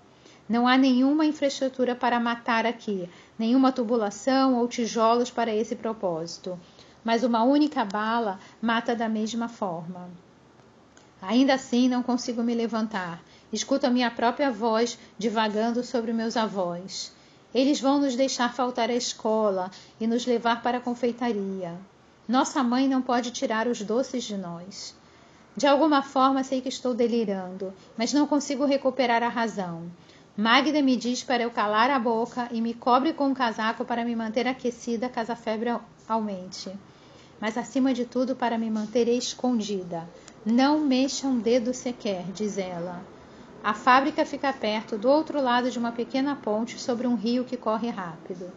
Não 0.50 0.68
há 0.68 0.78
nenhuma 0.78 1.26
infraestrutura 1.26 1.96
para 1.96 2.20
matar 2.20 2.66
aqui, 2.66 3.10
nenhuma 3.38 3.72
tubulação 3.72 4.56
ou 4.56 4.68
tijolos 4.68 5.30
para 5.30 5.54
esse 5.54 5.76
propósito. 5.76 6.60
Mas 7.04 7.24
uma 7.24 7.44
única 7.44 7.84
bala 7.84 8.40
mata 8.62 8.96
da 8.96 9.10
mesma 9.10 9.48
forma. 9.50 10.10
Ainda 11.22 11.54
assim, 11.54 11.88
não 11.88 12.04
consigo 12.04 12.44
me 12.44 12.54
levantar. 12.54 13.22
Escuto 13.52 13.88
a 13.88 13.90
minha 13.90 14.12
própria 14.12 14.52
voz 14.52 14.98
divagando 15.18 15.84
sobre 15.84 16.12
meus 16.12 16.36
avós. 16.36 17.14
Eles 17.54 17.80
vão 17.80 18.00
nos 18.00 18.16
deixar 18.16 18.54
faltar 18.54 18.90
à 18.90 18.94
escola 18.94 19.70
e 20.00 20.08
nos 20.08 20.26
levar 20.26 20.62
para 20.62 20.80
a 20.80 20.82
confeitaria. 20.82 21.78
Nossa 22.28 22.64
mãe 22.64 22.88
não 22.88 23.02
pode 23.02 23.32
tirar 23.32 23.68
os 23.68 23.82
doces 23.82 24.24
de 24.24 24.36
nós. 24.36 24.96
De 25.56 25.68
alguma 25.68 26.02
forma 26.02 26.44
sei 26.44 26.62
que 26.62 26.70
estou 26.70 26.94
delirando, 26.96 27.72
mas 27.96 28.12
não 28.12 28.26
consigo 28.26 28.66
recuperar 28.66 29.22
a 29.22 29.30
razão. 29.30 29.84
Magda 30.36 30.82
me 30.82 30.96
diz 30.96 31.22
para 31.22 31.44
eu 31.44 31.52
calar 31.52 31.92
a 31.92 32.00
boca 32.00 32.50
e 32.50 32.60
me 32.60 32.74
cobre 32.74 33.14
com 33.14 33.28
um 33.28 33.36
casaco 33.36 33.86
para 33.86 34.04
me 34.04 34.16
manter 34.16 34.48
aquecida 34.48 35.08
caso 35.08 35.32
a 35.32 35.36
febre 35.36 35.70
aumente. 36.10 36.72
Mas 37.40 37.56
acima 37.56 37.94
de 37.94 38.04
tudo 38.04 38.36
para 38.36 38.58
me 38.58 38.68
manter 38.68 39.08
escondida. 39.08 40.10
Não 40.44 40.80
mexa 40.80 41.28
um 41.28 41.38
dedo 41.38 41.72
sequer, 41.72 42.24
diz 42.34 42.58
ela. 42.58 43.06
A 43.64 43.76
fábrica 43.76 44.26
fica 44.26 44.52
perto, 44.52 44.98
do 44.98 45.08
outro 45.08 45.40
lado 45.40 45.70
de 45.70 45.78
uma 45.78 45.92
pequena 45.92 46.36
ponte 46.36 46.80
sobre 46.80 47.06
um 47.06 47.14
rio 47.14 47.46
que 47.46 47.56
corre 47.56 47.92
rápido. 47.92 48.52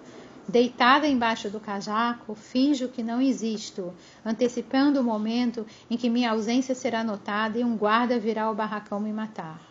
Deitada 0.49 1.07
embaixo 1.07 1.51
do 1.51 1.61
casaco, 1.61 2.35
finjo 2.35 2.89
que 2.89 3.03
não 3.03 3.21
existo, 3.21 3.93
antecipando 4.25 4.99
o 4.99 5.05
momento 5.05 5.67
em 5.91 5.99
que 5.99 6.09
minha 6.09 6.31
ausência 6.31 6.75
será 6.75 7.05
notada 7.05 7.59
e 7.59 7.65
um 7.65 7.77
guarda 7.77 8.19
virá 8.19 8.45
ao 8.45 8.55
barracão 8.55 8.99
me 8.99 9.13
matar. 9.13 9.66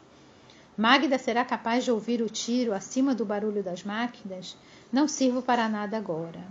Magda 0.77 1.17
será 1.17 1.45
capaz 1.45 1.85
de 1.85 1.91
ouvir 1.91 2.21
o 2.21 2.29
tiro 2.29 2.73
acima 2.73 3.15
do 3.15 3.23
barulho 3.23 3.63
das 3.63 3.83
máquinas? 3.83 4.57
Não 4.91 5.07
sirvo 5.07 5.41
para 5.41 5.69
nada 5.69 5.95
agora. 5.95 6.43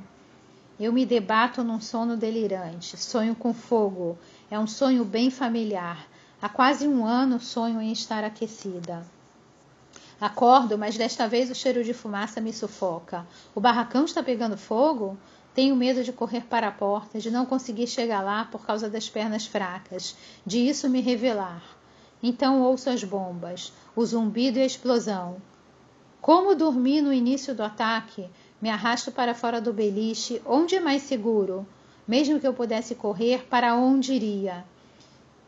Eu 0.81 0.95
me 0.95 1.05
debato 1.05 1.63
num 1.63 1.79
sono 1.79 2.17
delirante, 2.17 2.97
sonho 2.97 3.35
com 3.35 3.53
fogo. 3.53 4.19
É 4.51 4.59
um 4.59 4.67
sonho 4.67 5.05
bem 5.05 5.31
familiar. 5.31 6.07
Há 6.41 6.49
quase 6.49 6.89
um 6.89 7.05
ano 7.05 7.39
sonho 7.39 7.83
em 7.83 7.93
estar 7.93 8.25
aquecida. 8.25 9.07
Acordo, 10.19 10.79
mas 10.79 10.97
desta 10.97 11.29
vez 11.29 11.51
o 11.51 11.55
cheiro 11.55 11.85
de 11.85 11.93
fumaça 11.93 12.41
me 12.41 12.53
sufoca. 12.53 13.27
O 13.55 13.61
barracão 13.61 14.07
está 14.07 14.23
pegando 14.23 14.57
fogo? 14.57 15.19
Tenho 15.55 15.77
medo 15.77 16.03
de 16.03 16.13
correr 16.15 16.47
para 16.47 16.69
a 16.69 16.73
porta, 16.73 17.19
de 17.19 17.31
não 17.31 17.45
conseguir 17.45 17.87
chegar 17.87 18.23
lá 18.23 18.47
por 18.47 18.65
causa 18.65 18.89
das 18.89 19.09
pernas 19.09 19.47
fracas, 19.47 20.17
de 20.47 20.59
isso 20.59 20.89
me 20.89 21.03
revelar. 21.03 21.63
Então 22.23 22.63
ouço 22.63 22.89
as 22.91 23.05
bombas, 23.05 23.73
o 23.95 24.05
zumbido 24.05 24.59
e 24.59 24.63
a 24.63 24.67
explosão. 24.67 25.37
Como 26.21 26.55
dormi 26.55 27.03
no 27.03 27.13
início 27.13 27.55
do 27.55 27.63
ataque, 27.63 28.29
me 28.63 28.71
arrasto 28.71 29.13
para 29.13 29.35
fora 29.35 29.61
do 29.61 29.73
beliche, 29.73 30.41
onde 30.47 30.75
é 30.75 30.81
mais 30.81 31.03
seguro. 31.03 31.67
Mesmo 32.09 32.41
que 32.41 32.47
eu 32.47 32.55
pudesse 32.55 32.95
correr, 32.95 33.47
para 33.47 33.75
onde 33.75 34.15
iria? 34.15 34.65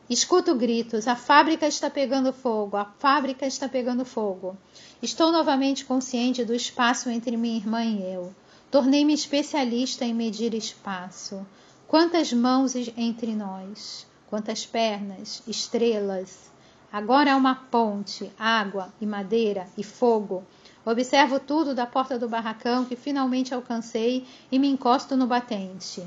Escuto 0.08 0.54
gritos: 0.54 1.08
a 1.08 1.16
fábrica 1.16 1.66
está 1.66 1.90
pegando 1.90 2.32
fogo, 2.32 2.76
a 2.76 2.84
fábrica 2.84 3.46
está 3.46 3.68
pegando 3.68 4.04
fogo. 4.04 4.56
Estou 5.02 5.32
novamente 5.32 5.84
consciente 5.84 6.44
do 6.44 6.54
espaço 6.54 7.10
entre 7.10 7.36
minha 7.36 7.56
irmã 7.56 7.84
e 7.84 8.02
eu. 8.02 8.32
Tornei-me 8.70 9.12
especialista 9.12 10.04
em 10.04 10.14
medir 10.14 10.54
espaço. 10.54 11.46
Quantas 11.88 12.32
mãos 12.32 12.74
entre 12.96 13.34
nós, 13.34 14.06
quantas 14.28 14.64
pernas, 14.64 15.42
estrelas. 15.46 16.50
Agora 16.96 17.34
há 17.34 17.36
uma 17.36 17.54
ponte, 17.54 18.32
água 18.38 18.90
e 18.98 19.04
madeira 19.04 19.68
e 19.76 19.84
fogo. 19.84 20.42
Observo 20.82 21.38
tudo 21.38 21.74
da 21.74 21.84
porta 21.84 22.18
do 22.18 22.26
barracão 22.26 22.86
que 22.86 22.96
finalmente 22.96 23.52
alcancei 23.52 24.26
e 24.50 24.58
me 24.58 24.66
encosto 24.66 25.14
no 25.14 25.26
batente. 25.26 26.02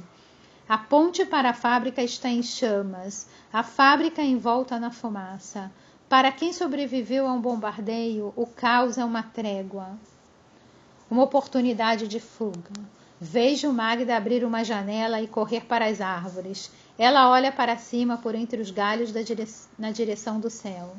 A 0.68 0.80
ponte 0.80 1.24
para 1.28 1.52
a 1.52 1.54
fábrica 1.54 2.02
está 2.02 2.28
em 2.28 2.42
chamas, 2.42 3.28
a 3.54 3.62
fábrica 3.62 4.24
envolta 4.24 4.80
na 4.80 4.90
fumaça. 4.90 5.72
Para 6.10 6.32
quem 6.32 6.52
sobreviveu 6.52 7.28
a 7.28 7.34
um 7.34 7.40
bombardeio, 7.40 8.34
o 8.36 8.48
caos 8.48 8.98
é 8.98 9.06
uma 9.06 9.22
trégua, 9.22 9.92
uma 11.08 11.22
oportunidade 11.22 12.08
de 12.08 12.20
fuga. 12.20 12.74
Vejo 13.22 13.72
Magda 13.72 14.18
abrir 14.18 14.44
uma 14.44 14.64
janela 14.64 15.22
e 15.22 15.28
correr 15.28 15.66
para 15.66 15.86
as 15.86 16.02
árvores. 16.02 16.72
Ela 17.00 17.30
olha 17.30 17.50
para 17.50 17.78
cima 17.78 18.18
por 18.18 18.36
entre 18.36 18.62
os 18.62 18.72
galhos 18.72 19.14
dire... 19.14 19.48
na 19.78 19.90
direção 19.90 20.38
do 20.38 20.50
céu, 20.50 20.98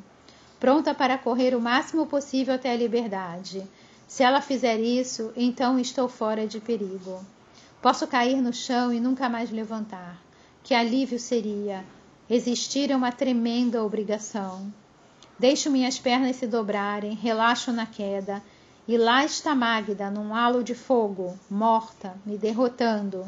pronta 0.59 0.95
para 0.95 1.19
correr 1.19 1.55
o 1.55 1.61
máximo 1.61 2.07
possível 2.07 2.55
até 2.55 2.73
a 2.73 2.77
liberdade. 2.77 3.69
Se 4.09 4.23
ela 4.23 4.41
fizer 4.41 4.81
isso, 4.81 5.31
então 5.37 5.79
estou 5.79 6.09
fora 6.09 6.47
de 6.47 6.59
perigo. 6.59 7.23
Posso 7.83 8.07
cair 8.07 8.41
no 8.41 8.51
chão 8.51 8.91
e 8.91 8.99
nunca 8.99 9.29
mais 9.29 9.51
levantar. 9.51 10.17
Que 10.63 10.73
alívio 10.73 11.19
seria! 11.19 11.85
Existir 12.31 12.91
é 12.91 12.97
uma 12.97 13.13
tremenda 13.13 13.85
obrigação. 13.85 14.73
Deixo 15.39 15.71
minhas 15.71 15.99
pernas 15.99 16.37
se 16.37 16.47
dobrarem, 16.47 17.13
relaxo 17.15 17.73
na 17.73 17.85
queda, 17.85 18.43
e 18.89 18.97
lá 18.97 19.23
está 19.25 19.55
Magda, 19.55 20.11
num 20.11 20.35
halo 20.35 20.65
de 20.65 20.75
fogo, 20.75 21.39
morta, 21.51 22.15
me 22.25 22.39
derrotando. 22.39 23.27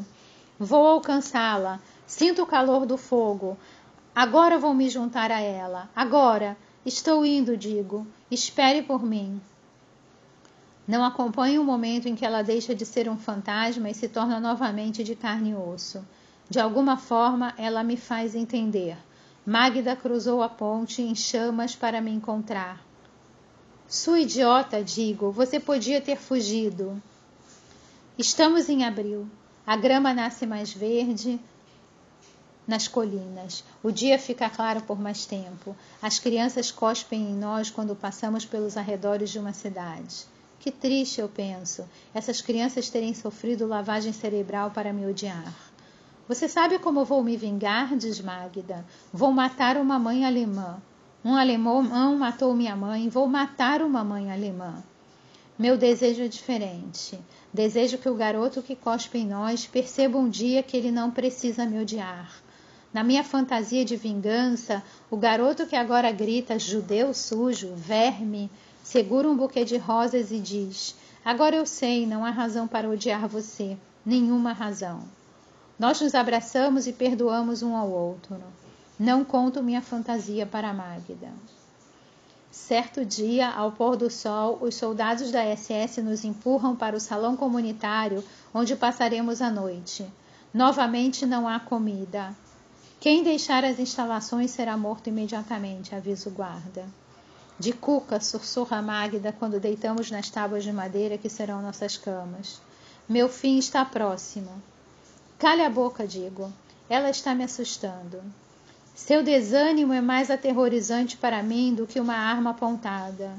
Vou 0.59 0.85
alcançá-la, 0.87 1.79
sinto 2.05 2.43
o 2.43 2.47
calor 2.47 2.85
do 2.85 2.97
fogo. 2.97 3.57
Agora 4.15 4.59
vou 4.59 4.73
me 4.73 4.89
juntar 4.89 5.31
a 5.31 5.39
ela. 5.39 5.89
Agora! 5.95 6.57
Estou 6.85 7.25
indo, 7.25 7.55
digo. 7.55 8.05
Espere 8.29 8.81
por 8.81 9.03
mim. 9.03 9.39
Não 10.85 11.05
acompanho 11.05 11.61
o 11.61 11.65
momento 11.65 12.09
em 12.09 12.15
que 12.15 12.25
ela 12.25 12.41
deixa 12.41 12.75
de 12.75 12.85
ser 12.85 13.07
um 13.07 13.17
fantasma 13.17 13.89
e 13.89 13.93
se 13.93 14.09
torna 14.09 14.37
novamente 14.37 15.01
de 15.01 15.15
carne 15.15 15.51
e 15.51 15.55
osso. 15.55 16.05
De 16.49 16.59
alguma 16.59 16.97
forma, 16.97 17.53
ela 17.57 17.83
me 17.83 17.95
faz 17.95 18.35
entender. 18.35 18.97
Magda 19.45 19.95
cruzou 19.95 20.43
a 20.43 20.49
ponte 20.49 21.01
em 21.01 21.15
chamas 21.15 21.73
para 21.73 22.01
me 22.01 22.11
encontrar. 22.11 22.81
Sua 23.87 24.19
idiota, 24.19 24.83
digo, 24.83 25.31
você 25.31 25.59
podia 25.61 26.01
ter 26.01 26.17
fugido. 26.17 27.01
Estamos 28.17 28.67
em 28.67 28.83
abril. 28.83 29.25
A 29.65 29.77
grama 29.77 30.13
nasce 30.13 30.45
mais 30.45 30.73
verde 30.73 31.39
nas 32.67 32.87
colinas. 32.87 33.63
O 33.81 33.91
dia 33.91 34.17
fica 34.17 34.49
claro 34.49 34.81
por 34.81 34.99
mais 34.99 35.25
tempo. 35.25 35.75
As 36.01 36.19
crianças 36.19 36.71
cospem 36.71 37.21
em 37.21 37.35
nós 37.35 37.69
quando 37.69 37.95
passamos 37.95 38.45
pelos 38.45 38.77
arredores 38.77 39.29
de 39.29 39.39
uma 39.39 39.53
cidade. 39.53 40.25
Que 40.59 40.71
triste, 40.71 41.19
eu 41.19 41.27
penso, 41.27 41.83
essas 42.13 42.41
crianças 42.41 42.89
terem 42.89 43.13
sofrido 43.13 43.67
lavagem 43.67 44.13
cerebral 44.13 44.71
para 44.71 44.93
me 44.93 45.05
odiar. 45.05 45.53
Você 46.27 46.47
sabe 46.47 46.79
como 46.79 47.03
vou 47.03 47.21
me 47.21 47.35
vingar? 47.35 47.97
diz 47.97 48.21
Magda. 48.21 48.85
Vou 49.11 49.31
matar 49.31 49.75
uma 49.75 49.99
mãe 49.99 50.25
alemã. 50.25 50.81
Um 51.23 51.35
alemão 51.35 51.83
matou 52.17 52.53
minha 52.53 52.75
mãe, 52.75 53.09
vou 53.09 53.27
matar 53.27 53.81
uma 53.81 54.05
mãe 54.05 54.31
alemã. 54.31 54.81
Meu 55.59 55.77
desejo 55.77 56.23
é 56.23 56.27
diferente. 56.27 57.19
Desejo 57.53 57.97
que 57.97 58.09
o 58.09 58.15
garoto 58.15 58.61
que 58.61 58.75
cospe 58.75 59.19
em 59.19 59.27
nós 59.27 59.67
perceba 59.67 60.17
um 60.17 60.29
dia 60.29 60.63
que 60.63 60.75
ele 60.75 60.91
não 60.91 61.11
precisa 61.11 61.65
me 61.65 61.79
odiar. 61.79 62.33
Na 62.93 63.03
minha 63.03 63.23
fantasia 63.23 63.83
de 63.83 63.95
vingança, 63.95 64.83
o 65.09 65.17
garoto 65.17 65.65
que 65.65 65.75
agora 65.75 66.11
grita 66.11 66.59
judeu 66.59 67.11
sujo, 67.11 67.73
verme, 67.75 68.51
segura 68.83 69.27
um 69.27 69.35
buquê 69.35 69.65
de 69.65 69.77
rosas 69.77 70.31
e 70.31 70.39
diz: 70.39 70.95
Agora 71.25 71.55
eu 71.55 71.65
sei, 71.65 72.05
não 72.05 72.23
há 72.23 72.29
razão 72.29 72.67
para 72.67 72.87
odiar 72.87 73.27
você, 73.27 73.75
nenhuma 74.05 74.53
razão. 74.53 75.01
Nós 75.79 75.99
nos 75.99 76.13
abraçamos 76.13 76.85
e 76.85 76.93
perdoamos 76.93 77.63
um 77.63 77.75
ao 77.75 77.89
outro. 77.89 78.37
Não 78.99 79.25
conto 79.25 79.63
minha 79.63 79.81
fantasia 79.81 80.45
para 80.45 80.71
Magda. 80.71 81.31
Certo 82.51 83.03
dia, 83.03 83.49
ao 83.49 83.71
pôr 83.71 83.97
do 83.97 84.11
sol, 84.11 84.59
os 84.61 84.75
soldados 84.75 85.31
da 85.31 85.43
SS 85.43 85.99
nos 86.03 86.23
empurram 86.23 86.75
para 86.75 86.95
o 86.95 86.99
salão 86.99 87.35
comunitário 87.35 88.23
onde 88.53 88.75
passaremos 88.75 89.41
a 89.41 89.49
noite. 89.49 90.05
Novamente 90.53 91.25
não 91.25 91.47
há 91.47 91.59
comida. 91.59 92.35
Quem 93.03 93.21
deixar 93.21 93.65
as 93.65 93.79
instalações 93.79 94.51
será 94.51 94.77
morto 94.77 95.09
imediatamente, 95.09 95.93
avisa 95.93 96.29
o 96.29 96.31
guarda. 96.31 96.87
De 97.59 97.73
cuca, 97.73 98.17
sussurra 98.21 98.81
Magda 98.81 99.35
quando 99.37 99.59
deitamos 99.59 100.09
nas 100.09 100.29
tábuas 100.29 100.63
de 100.63 100.71
madeira 100.71 101.17
que 101.17 101.27
serão 101.27 101.61
nossas 101.61 101.97
camas. 101.97 102.61
Meu 103.09 103.27
fim 103.27 103.57
está 103.57 103.83
próximo. 103.83 104.49
Cale 105.37 105.63
a 105.63 105.69
boca, 105.69 106.07
digo. 106.07 106.49
Ela 106.89 107.09
está 107.09 107.35
me 107.35 107.43
assustando. 107.43 108.23
Seu 108.95 109.21
desânimo 109.21 109.91
é 109.91 109.99
mais 109.99 110.31
aterrorizante 110.31 111.17
para 111.17 111.43
mim 111.43 111.75
do 111.75 111.85
que 111.85 111.99
uma 111.99 112.15
arma 112.15 112.51
apontada. 112.51 113.33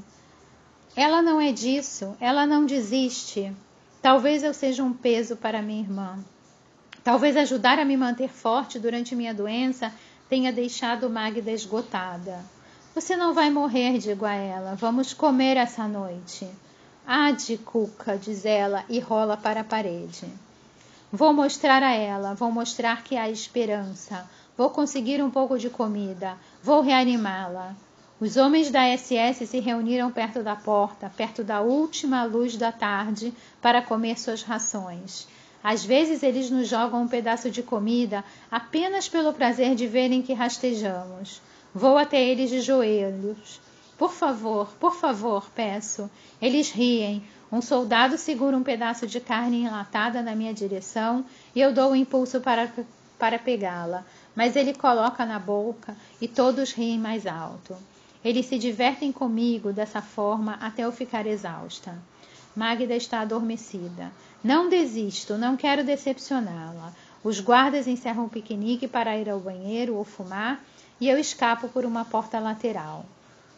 Ela 0.95 1.23
não 1.23 1.41
é 1.41 1.51
disso, 1.51 2.15
ela 2.19 2.45
não 2.45 2.67
desiste. 2.67 3.51
Talvez 3.99 4.43
eu 4.43 4.53
seja 4.53 4.83
um 4.83 4.93
peso 4.93 5.35
para 5.35 5.63
minha 5.63 5.81
irmã. 5.81 6.23
Talvez 7.05 7.37
ajudar 7.37 7.77
a 7.77 7.85
me 7.85 7.95
manter 7.95 8.29
forte 8.29 8.79
durante 8.79 9.15
minha 9.15 9.31
doença 9.31 9.93
tenha 10.27 10.51
deixado 10.51 11.07
Magda 11.07 11.51
esgotada. 11.51 12.43
Você 12.95 13.15
não 13.15 13.31
vai 13.31 13.51
morrer, 13.51 13.99
digo 13.99 14.25
a 14.25 14.33
ela. 14.33 14.73
Vamos 14.73 15.13
comer 15.13 15.55
essa 15.55 15.87
noite. 15.87 16.49
Ah, 17.05 17.29
de 17.29 17.59
cuca, 17.59 18.17
diz 18.17 18.43
ela 18.43 18.83
e 18.89 18.99
rola 18.99 19.37
para 19.37 19.61
a 19.61 19.63
parede. 19.63 20.25
Vou 21.11 21.31
mostrar 21.31 21.83
a 21.83 21.93
ela, 21.93 22.33
vou 22.33 22.51
mostrar 22.51 23.03
que 23.03 23.15
há 23.15 23.29
esperança. 23.29 24.27
Vou 24.57 24.71
conseguir 24.71 25.21
um 25.21 25.29
pouco 25.29 25.59
de 25.59 25.69
comida. 25.69 26.35
Vou 26.63 26.81
reanimá-la. 26.81 27.75
Os 28.19 28.35
homens 28.35 28.71
da 28.71 28.81
SS 28.97 29.45
se 29.45 29.59
reuniram 29.59 30.11
perto 30.11 30.41
da 30.41 30.55
porta, 30.55 31.11
perto 31.15 31.43
da 31.43 31.61
última 31.61 32.23
luz 32.23 32.57
da 32.57 32.71
tarde, 32.71 33.31
para 33.61 33.79
comer 33.79 34.17
suas 34.17 34.41
rações. 34.41 35.27
Às 35.67 35.83
vezes 35.83 36.21
eles 36.21 36.51
nos 36.51 36.67
jogam 36.67 37.01
um 37.01 37.07
pedaço 37.07 37.49
de 37.49 37.63
comida 37.63 38.23
apenas 38.51 39.09
pelo 39.09 39.33
prazer 39.33 39.73
de 39.73 39.87
verem 39.87 40.21
que 40.21 40.31
rastejamos. 40.31 41.41
Vou 41.73 41.97
até 41.97 42.23
eles 42.23 42.51
de 42.51 42.61
joelhos. 42.61 43.59
Por 43.97 44.11
favor, 44.11 44.67
por 44.79 44.93
favor, 44.93 45.49
peço. 45.55 46.07
Eles 46.39 46.69
riem. 46.69 47.23
Um 47.51 47.63
soldado 47.63 48.15
segura 48.15 48.55
um 48.55 48.61
pedaço 48.61 49.07
de 49.07 49.19
carne 49.19 49.63
enlatada 49.63 50.21
na 50.21 50.35
minha 50.35 50.53
direção 50.53 51.25
e 51.55 51.61
eu 51.61 51.73
dou 51.73 51.89
o 51.89 51.91
um 51.93 51.95
impulso 51.95 52.39
para, 52.41 52.71
para 53.17 53.39
pegá-la, 53.39 54.05
mas 54.35 54.55
ele 54.55 54.71
coloca 54.71 55.25
na 55.25 55.39
boca 55.39 55.97
e 56.21 56.27
todos 56.27 56.73
riem 56.73 56.99
mais 56.99 57.25
alto. 57.25 57.75
Eles 58.23 58.45
se 58.45 58.59
divertem 58.59 59.11
comigo 59.11 59.73
dessa 59.73 59.99
forma 59.99 60.59
até 60.61 60.83
eu 60.83 60.91
ficar 60.91 61.25
exausta. 61.25 61.97
Magda 62.55 62.95
está 62.95 63.21
adormecida. 63.21 64.11
Não 64.45 64.69
desisto, 64.69 65.39
não 65.39 65.57
quero 65.57 65.83
decepcioná-la. 65.83 66.93
Os 67.23 67.39
guardas 67.39 67.87
encerram 67.87 68.25
o 68.25 68.29
piquenique 68.29 68.87
para 68.87 69.17
ir 69.17 69.27
ao 69.27 69.39
banheiro 69.39 69.95
ou 69.95 70.03
fumar 70.03 70.63
e 71.01 71.09
eu 71.09 71.17
escapo 71.17 71.67
por 71.67 71.83
uma 71.83 72.05
porta 72.05 72.37
lateral. 72.37 73.07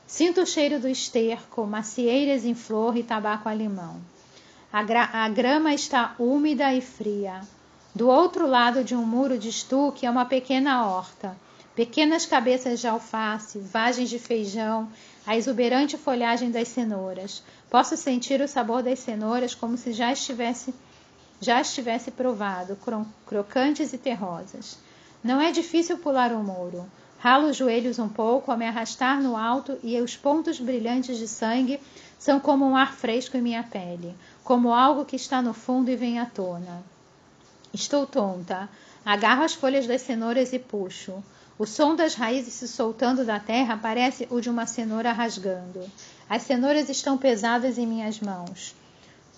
Sinto 0.07 0.43
o 0.43 0.45
cheiro 0.45 0.79
do 0.79 0.87
esterco, 0.87 1.67
macieiras 1.67 2.45
em 2.45 2.55
flor 2.55 2.95
e 2.95 3.03
tabaco 3.03 3.49
alemão. 3.49 3.97
A, 4.71 4.81
gra 4.81 5.09
a 5.11 5.27
grama 5.27 5.73
está 5.73 6.15
úmida 6.17 6.73
e 6.73 6.79
fria. 6.79 7.41
Do 7.93 8.07
outro 8.07 8.47
lado 8.47 8.81
de 8.81 8.95
um 8.95 9.05
muro 9.05 9.37
de 9.37 9.49
estuque 9.49 10.05
é 10.05 10.09
uma 10.09 10.23
pequena 10.23 10.85
horta. 10.85 11.35
Pequenas 11.75 12.25
cabeças 12.25 12.79
de 12.79 12.87
alface, 12.87 13.59
vagens 13.59 14.09
de 14.09 14.19
feijão, 14.19 14.87
a 15.25 15.35
exuberante 15.35 15.97
folhagem 15.97 16.49
das 16.49 16.69
cenouras. 16.69 17.43
Posso 17.69 17.97
sentir 17.97 18.41
o 18.41 18.47
sabor 18.47 18.81
das 18.81 18.99
cenouras 18.99 19.53
como 19.53 19.77
se 19.77 19.91
já 19.93 20.11
estivesse 20.11 20.73
já 21.39 21.61
estivesse 21.61 22.09
provado, 22.09 22.77
crocantes 23.25 23.93
e 23.93 23.97
terrosas. 23.97 24.79
Não 25.23 25.39
é 25.39 25.51
difícil 25.51 25.99
pular 25.99 26.31
o 26.31 26.43
muro. 26.43 26.89
Ralo 27.19 27.49
os 27.49 27.57
joelhos 27.57 27.99
um 27.99 28.09
pouco 28.09 28.51
ao 28.51 28.57
me 28.57 28.67
arrastar 28.67 29.21
no 29.21 29.35
alto 29.35 29.77
e 29.83 29.99
os 29.99 30.15
pontos 30.15 30.59
brilhantes 30.59 31.17
de 31.17 31.27
sangue 31.27 31.79
são 32.17 32.39
como 32.39 32.65
um 32.65 32.75
ar 32.75 32.93
fresco 32.93 33.37
em 33.37 33.41
minha 33.41 33.63
pele, 33.63 34.15
como 34.43 34.73
algo 34.73 35.05
que 35.05 35.15
está 35.15 35.41
no 35.41 35.53
fundo 35.53 35.89
e 35.89 35.95
vem 35.95 36.19
à 36.19 36.25
tona. 36.25 36.83
Estou 37.73 38.05
tonta. 38.05 38.69
Agarro 39.05 39.43
as 39.43 39.53
folhas 39.53 39.85
das 39.87 40.01
cenouras 40.01 40.53
e 40.53 40.59
puxo. 40.59 41.23
O 41.59 41.65
som 41.65 41.95
das 41.95 42.13
raízes 42.13 42.53
se 42.53 42.67
soltando 42.67 43.25
da 43.25 43.39
terra 43.39 43.77
parece 43.77 44.27
o 44.29 44.39
de 44.39 44.49
uma 44.49 44.65
cenoura 44.65 45.11
rasgando. 45.11 45.83
As 46.29 46.43
cenouras 46.43 46.89
estão 46.89 47.17
pesadas 47.17 47.77
em 47.77 47.85
minhas 47.85 48.19
mãos. 48.19 48.75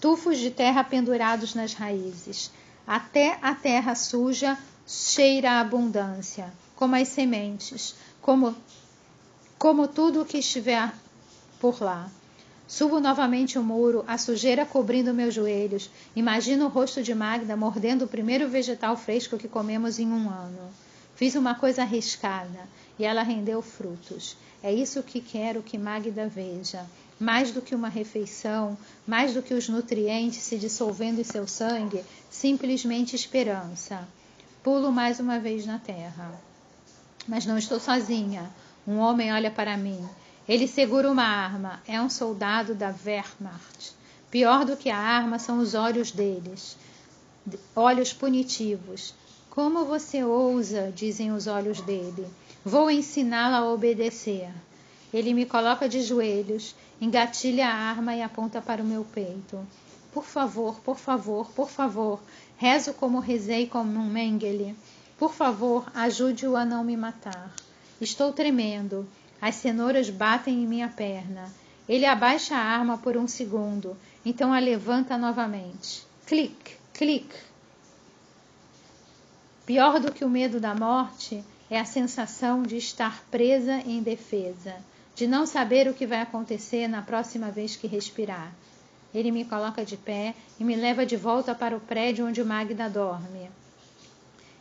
Tufos 0.02 0.38
de 0.38 0.52
terra 0.52 0.84
pendurados 0.84 1.54
nas 1.54 1.74
raízes. 1.74 2.52
Até 2.88 3.38
a 3.42 3.54
terra 3.54 3.96
suja 3.96 4.58
cheira 4.88 5.52
a 5.52 5.60
abundância 5.60 6.52
como 6.80 6.96
as 6.96 7.10
sementes, 7.10 7.94
como, 8.22 8.56
como 9.58 9.86
tudo 9.86 10.22
o 10.22 10.26
que 10.26 10.38
estiver 10.38 10.90
por 11.60 11.84
lá. 11.84 12.10
Subo 12.66 13.02
novamente 13.02 13.60
o 13.60 13.64
muro, 13.64 14.06
a 14.08 14.18
sujeira 14.18 14.66
cobrindo 14.66 15.14
meus 15.14 15.34
joelhos. 15.34 15.90
Imagino 16.16 16.68
o 16.68 16.70
rosto 16.70 17.04
de 17.04 17.14
Magda 17.14 17.58
mordendo 17.58 18.06
o 18.06 18.08
primeiro 18.08 18.48
vegetal 18.48 18.96
fresco 18.96 19.38
que 19.38 19.50
comemos 19.50 20.00
em 20.00 20.08
um 20.08 20.30
ano. 20.30 20.70
Fiz 21.16 21.36
uma 21.36 21.54
coisa 21.54 21.82
arriscada. 21.82 22.70
e 22.98 23.04
ela 23.04 23.24
rendeu 23.24 23.62
frutos. 23.62 24.38
É 24.62 24.74
isso 24.74 25.02
que 25.02 25.22
quero 25.22 25.64
que 25.64 25.78
Magda 25.78 26.28
veja. 26.28 26.86
Mais 27.20 27.52
do 27.52 27.62
que 27.62 27.76
uma 27.76 27.90
refeição, 27.90 28.78
mais 29.08 29.34
do 29.34 29.42
que 29.42 29.54
os 29.54 29.70
nutrientes 29.70 30.44
se 30.44 30.58
dissolvendo 30.58 31.20
em 31.20 31.24
seu 31.24 31.48
sangue, 31.48 32.04
simplesmente 32.30 33.16
esperança. 33.16 34.08
Pulo 34.64 34.92
mais 34.92 35.20
uma 35.20 35.40
vez 35.40 35.66
na 35.66 35.80
terra. 35.80 36.32
Mas 37.28 37.46
não 37.46 37.58
estou 37.58 37.80
sozinha. 37.80 38.50
Um 38.86 38.98
homem 38.98 39.32
olha 39.32 39.52
para 39.52 39.78
mim. 39.78 40.04
Ele 40.48 40.68
segura 40.68 41.10
uma 41.10 41.24
arma. 41.24 41.82
É 41.88 42.02
um 42.02 42.10
soldado 42.10 42.74
da 42.76 42.94
Wehrmacht. 43.06 43.94
Pior 44.30 44.66
do 44.66 44.76
que 44.76 44.90
a 44.90 44.98
arma 44.98 45.40
são 45.40 45.60
os 45.60 45.74
olhos 45.74 46.12
deles. 46.12 46.78
Olhos 47.76 48.12
punitivos. 48.12 49.14
Como 49.50 49.86
você 49.86 50.24
ousa, 50.24 50.92
dizem 50.94 51.32
os 51.32 51.48
olhos 51.48 51.82
dele. 51.82 52.28
Vou 52.70 52.92
ensiná-la 52.92 53.58
a 53.58 53.74
obedecer. 53.74 54.52
Ele 55.12 55.34
me 55.34 55.44
coloca 55.44 55.90
de 55.90 56.04
joelhos, 56.04 56.76
engatilha 57.02 57.68
a 57.68 57.74
arma 57.74 58.16
e 58.16 58.22
aponta 58.22 58.62
para 58.62 58.84
o 58.84 58.86
meu 58.86 59.04
peito. 59.04 59.66
Por 60.14 60.24
favor, 60.24 60.80
por 60.82 60.96
favor, 60.96 61.50
por 61.50 61.68
favor, 61.68 62.22
rezo 62.58 62.94
como 62.94 63.20
rezei 63.20 63.66
como 63.66 64.00
um 64.00 64.06
Mengele. 64.06 64.76
Por 65.18 65.34
favor, 65.34 65.92
ajude-o 65.96 66.56
a 66.56 66.64
não 66.64 66.84
me 66.84 66.96
matar. 66.96 67.52
Estou 68.00 68.32
tremendo. 68.32 69.10
As 69.42 69.56
cenouras 69.56 70.12
batem 70.12 70.62
em 70.62 70.68
minha 70.68 70.90
perna. 70.90 71.52
Ele 71.88 72.06
abaixa 72.06 72.56
a 72.56 72.64
arma 72.64 73.00
por 73.00 73.18
um 73.18 73.28
segundo, 73.28 73.98
então 74.24 74.54
a 74.54 74.60
levanta 74.60 75.18
novamente. 75.18 76.06
Clique, 76.28 76.78
clique. 76.94 77.36
Pior 79.66 80.00
do 80.00 80.12
que 80.12 80.24
o 80.24 80.30
medo 80.30 80.60
da 80.60 80.76
morte 80.76 81.44
é 81.70 81.80
a 81.80 81.86
sensação 81.86 82.64
de 82.64 82.78
estar 82.78 83.24
presa 83.30 83.76
em 83.86 84.02
defesa, 84.02 84.76
de 85.16 85.28
não 85.28 85.46
saber 85.46 85.88
o 85.88 85.94
que 85.94 86.08
vai 86.08 86.22
acontecer 86.22 86.88
na 86.88 87.02
próxima 87.02 87.52
vez 87.52 87.76
que 87.76 87.88
respirar. 87.88 88.54
Ele 89.14 89.32
me 89.32 89.46
coloca 89.46 89.84
de 89.84 89.98
pé 89.98 90.34
e 90.60 90.64
me 90.64 90.76
leva 90.76 91.06
de 91.06 91.16
volta 91.16 91.54
para 91.54 91.76
o 91.76 91.80
prédio 91.80 92.28
onde 92.28 92.44
Magda 92.44 92.90
dorme. 92.90 93.50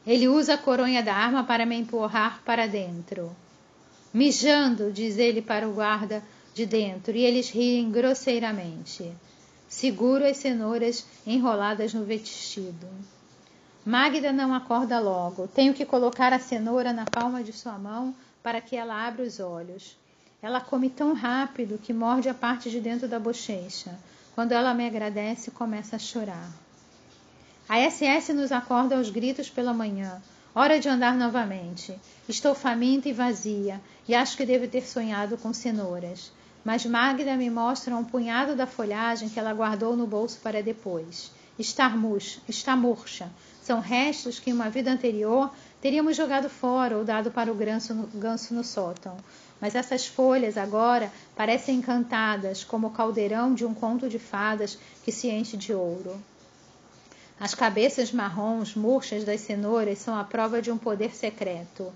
Ele 0.06 0.26
usa 0.26 0.54
a 0.54 0.58
coronha 0.58 1.02
da 1.02 1.14
arma 1.14 1.44
para 1.44 1.66
me 1.66 1.76
empurrar 1.76 2.42
para 2.44 2.66
dentro. 2.66 3.30
Mijando, 4.12 4.90
diz 4.90 5.18
ele 5.18 5.42
para 5.42 5.68
o 5.68 5.74
guarda 5.74 6.22
de 6.54 6.64
dentro, 6.64 7.14
e 7.14 7.24
eles 7.24 7.50
riem 7.50 7.90
grosseiramente. 7.90 9.12
Seguro 9.68 10.24
as 10.24 10.38
cenouras 10.38 11.04
enroladas 11.26 11.92
no 11.92 12.04
vestido. 12.04 12.88
Magda 13.88 14.34
não 14.34 14.52
acorda 14.52 15.00
logo. 15.00 15.48
Tenho 15.48 15.72
que 15.72 15.86
colocar 15.86 16.30
a 16.30 16.38
cenoura 16.38 16.92
na 16.92 17.06
palma 17.06 17.42
de 17.42 17.54
sua 17.54 17.78
mão 17.78 18.14
para 18.42 18.60
que 18.60 18.76
ela 18.76 19.06
abra 19.06 19.24
os 19.24 19.40
olhos. 19.40 19.96
Ela 20.42 20.60
come 20.60 20.90
tão 20.90 21.14
rápido 21.14 21.80
que 21.82 21.94
morde 21.94 22.28
a 22.28 22.34
parte 22.34 22.68
de 22.68 22.80
dentro 22.80 23.08
da 23.08 23.18
bochecha. 23.18 23.98
Quando 24.34 24.52
ela 24.52 24.74
me 24.74 24.86
agradece, 24.86 25.50
começa 25.50 25.96
a 25.96 25.98
chorar. 25.98 26.50
A 27.66 27.78
SS 27.78 28.34
nos 28.34 28.52
acorda 28.52 28.94
aos 28.94 29.08
gritos 29.08 29.48
pela 29.48 29.72
manhã. 29.72 30.20
Hora 30.54 30.78
de 30.78 30.86
andar 30.86 31.14
novamente. 31.14 31.98
Estou 32.28 32.54
faminta 32.54 33.08
e 33.08 33.14
vazia, 33.14 33.80
e 34.06 34.14
acho 34.14 34.36
que 34.36 34.44
devo 34.44 34.68
ter 34.68 34.86
sonhado 34.86 35.38
com 35.38 35.54
cenouras. 35.54 36.30
Mas 36.62 36.84
Magda 36.84 37.34
me 37.38 37.48
mostra 37.48 37.96
um 37.96 38.04
punhado 38.04 38.54
da 38.54 38.66
folhagem 38.66 39.30
que 39.30 39.40
ela 39.40 39.54
guardou 39.54 39.96
no 39.96 40.06
bolso 40.06 40.40
para 40.42 40.62
depois. 40.62 41.32
Está 41.58 41.88
murcha, 41.88 42.38
está 42.46 42.76
murcha, 42.76 43.30
são 43.68 43.80
restos 43.80 44.40
que 44.40 44.48
em 44.48 44.54
uma 44.54 44.70
vida 44.70 44.90
anterior 44.90 45.52
teríamos 45.78 46.16
jogado 46.16 46.48
fora 46.48 46.96
ou 46.96 47.04
dado 47.04 47.30
para 47.30 47.52
o 47.52 47.54
ganso 47.54 47.92
no, 47.92 48.06
ganso 48.06 48.54
no 48.54 48.64
sótão. 48.64 49.14
Mas 49.60 49.74
essas 49.74 50.06
folhas 50.06 50.56
agora 50.56 51.12
parecem 51.36 51.76
encantadas, 51.76 52.64
como 52.64 52.86
o 52.86 52.90
caldeirão 52.90 53.52
de 53.52 53.66
um 53.66 53.74
conto 53.74 54.08
de 54.08 54.18
fadas 54.18 54.78
que 55.04 55.12
se 55.12 55.28
enche 55.28 55.54
de 55.54 55.74
ouro. 55.74 56.18
As 57.38 57.54
cabeças 57.54 58.10
marrons 58.10 58.74
murchas 58.74 59.22
das 59.22 59.42
cenouras 59.42 59.98
são 59.98 60.18
a 60.18 60.24
prova 60.24 60.62
de 60.62 60.70
um 60.70 60.78
poder 60.78 61.14
secreto. 61.14 61.92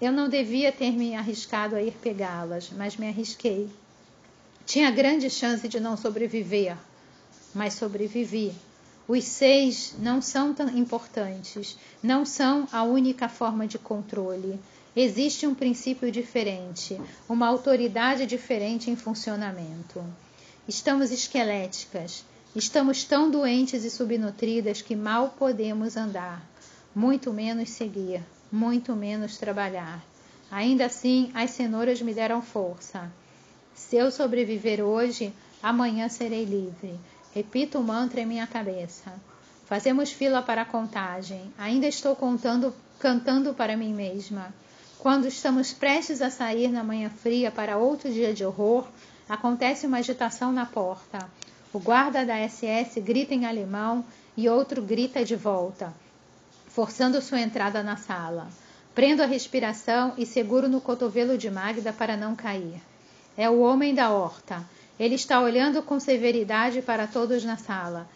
Eu 0.00 0.10
não 0.10 0.26
devia 0.26 0.72
ter 0.72 0.92
me 0.92 1.14
arriscado 1.14 1.76
a 1.76 1.82
ir 1.82 1.92
pegá-las, 2.00 2.70
mas 2.74 2.96
me 2.96 3.08
arrisquei. 3.08 3.68
Tinha 4.64 4.90
grande 4.90 5.28
chance 5.28 5.68
de 5.68 5.78
não 5.78 5.98
sobreviver, 5.98 6.78
mas 7.54 7.74
sobrevivi. 7.74 8.54
Os 9.12 9.24
seis 9.24 9.96
não 9.98 10.22
são 10.22 10.54
tão 10.54 10.68
importantes, 10.68 11.76
não 12.00 12.24
são 12.24 12.68
a 12.70 12.84
única 12.84 13.28
forma 13.28 13.66
de 13.66 13.76
controle. 13.76 14.56
Existe 14.94 15.48
um 15.48 15.52
princípio 15.52 16.12
diferente, 16.12 16.96
uma 17.28 17.48
autoridade 17.48 18.24
diferente 18.24 18.88
em 18.88 18.94
funcionamento. 18.94 20.00
Estamos 20.68 21.10
esqueléticas, 21.10 22.24
estamos 22.54 23.02
tão 23.02 23.28
doentes 23.28 23.82
e 23.82 23.90
subnutridas 23.90 24.80
que 24.80 24.94
mal 24.94 25.34
podemos 25.36 25.96
andar, 25.96 26.48
muito 26.94 27.32
menos 27.32 27.70
seguir, 27.70 28.22
muito 28.52 28.94
menos 28.94 29.36
trabalhar. 29.38 30.04
Ainda 30.52 30.86
assim, 30.86 31.32
as 31.34 31.50
cenouras 31.50 32.00
me 32.00 32.14
deram 32.14 32.40
força. 32.40 33.10
Se 33.74 33.96
eu 33.96 34.12
sobreviver 34.12 34.80
hoje, 34.80 35.32
amanhã 35.60 36.08
serei 36.08 36.44
livre. 36.44 36.96
Repito 37.34 37.78
o 37.78 37.82
mantra 37.82 38.20
em 38.20 38.26
minha 38.26 38.46
cabeça. 38.46 39.12
Fazemos 39.66 40.10
fila 40.10 40.42
para 40.42 40.62
a 40.62 40.64
contagem. 40.64 41.52
Ainda 41.56 41.86
estou 41.86 42.16
contando, 42.16 42.74
cantando 42.98 43.54
para 43.54 43.76
mim 43.76 43.94
mesma. 43.94 44.52
Quando 44.98 45.28
estamos 45.28 45.72
prestes 45.72 46.20
a 46.20 46.28
sair 46.28 46.68
na 46.68 46.82
manhã 46.82 47.08
fria 47.08 47.50
para 47.50 47.78
outro 47.78 48.12
dia 48.12 48.34
de 48.34 48.44
horror, 48.44 48.86
acontece 49.28 49.86
uma 49.86 49.98
agitação 49.98 50.50
na 50.50 50.66
porta. 50.66 51.30
O 51.72 51.78
guarda 51.78 52.26
da 52.26 52.36
SS 52.48 53.00
grita 53.00 53.32
em 53.32 53.46
alemão 53.46 54.04
e 54.36 54.48
outro 54.48 54.82
grita 54.82 55.24
de 55.24 55.36
volta, 55.36 55.94
forçando 56.66 57.22
sua 57.22 57.40
entrada 57.40 57.80
na 57.82 57.96
sala. 57.96 58.48
Prendo 58.92 59.22
a 59.22 59.26
respiração 59.26 60.14
e 60.18 60.26
seguro 60.26 60.68
no 60.68 60.80
cotovelo 60.80 61.38
de 61.38 61.48
Magda 61.48 61.92
para 61.92 62.16
não 62.16 62.34
cair. 62.34 62.82
É 63.36 63.48
o 63.48 63.60
homem 63.60 63.94
da 63.94 64.10
horta. 64.10 64.64
Ele 65.00 65.14
está 65.14 65.40
olhando 65.40 65.82
com 65.82 65.98
severidade 65.98 66.82
para 66.82 67.06
todos 67.06 67.42
na 67.42 67.56
sala. 67.56 68.06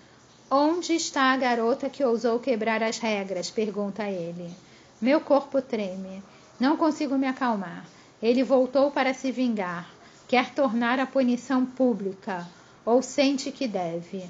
Onde 0.51 0.93
está 0.93 1.33
a 1.33 1.37
garota 1.39 1.89
que 1.89 2.05
ousou 2.05 2.39
quebrar 2.39 2.83
as 2.83 2.99
regras? 2.99 3.51
pergunta 3.51 4.07
ele. 4.07 4.53
Meu 5.01 5.19
corpo 5.19 5.63
treme. 5.63 6.23
Não 6.61 6.77
consigo 6.77 7.17
me 7.17 7.27
acalmar. 7.27 7.87
Ele 8.23 8.45
voltou 8.45 8.91
para 8.91 9.15
se 9.15 9.33
vingar. 9.33 9.89
Quer 10.29 10.53
tornar 10.53 11.01
a 11.01 11.07
punição 11.07 11.65
pública. 11.65 12.47
Ou 12.85 13.01
sente 13.01 13.51
que 13.51 13.67
deve. 13.67 14.23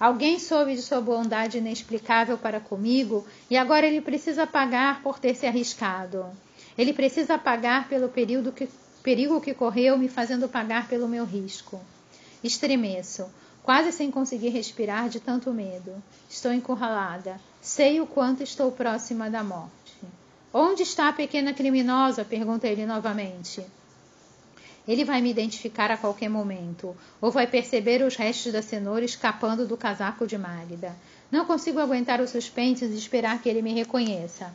Alguém 0.00 0.40
soube 0.40 0.74
de 0.74 0.82
sua 0.82 1.00
bondade 1.00 1.58
inexplicável 1.58 2.36
para 2.36 2.58
comigo 2.58 3.24
e 3.48 3.56
agora 3.56 3.86
ele 3.86 4.00
precisa 4.00 4.48
pagar 4.48 5.00
por 5.00 5.20
ter 5.20 5.36
se 5.36 5.46
arriscado. 5.46 6.26
Ele 6.76 6.92
precisa 6.92 7.38
pagar 7.38 7.88
pelo 7.88 8.08
período 8.08 8.50
que, 8.50 8.68
perigo 9.00 9.40
que 9.40 9.54
correu, 9.54 9.96
me 9.96 10.08
fazendo 10.08 10.48
pagar 10.48 10.88
pelo 10.88 11.06
meu 11.06 11.24
risco. 11.24 11.80
Estremeço, 12.42 13.30
quase 13.62 13.92
sem 13.92 14.10
conseguir 14.10 14.48
respirar 14.48 15.08
de 15.08 15.20
tanto 15.20 15.52
medo. 15.52 15.92
Estou 16.28 16.52
encurralada. 16.52 17.40
Sei 17.60 18.00
o 18.00 18.06
quanto 18.06 18.42
estou 18.42 18.72
próxima 18.72 19.28
da 19.28 19.44
morte. 19.44 19.70
Onde 20.52 20.82
está 20.82 21.08
a 21.08 21.12
pequena 21.12 21.52
criminosa? 21.52 22.24
pergunta 22.24 22.66
ele 22.66 22.86
novamente. 22.86 23.64
Ele 24.88 25.04
vai 25.04 25.20
me 25.20 25.30
identificar 25.30 25.90
a 25.90 25.96
qualquer 25.96 26.28
momento, 26.28 26.96
ou 27.20 27.30
vai 27.30 27.46
perceber 27.46 28.02
os 28.02 28.16
restos 28.16 28.52
da 28.52 28.62
cenoura 28.62 29.04
escapando 29.04 29.66
do 29.66 29.76
casaco 29.76 30.26
de 30.26 30.38
Magda. 30.38 30.96
Não 31.30 31.44
consigo 31.44 31.78
aguentar 31.78 32.20
o 32.20 32.26
suspense 32.26 32.84
e 32.84 32.96
esperar 32.96 33.40
que 33.40 33.48
ele 33.48 33.62
me 33.62 33.72
reconheça. 33.72 34.52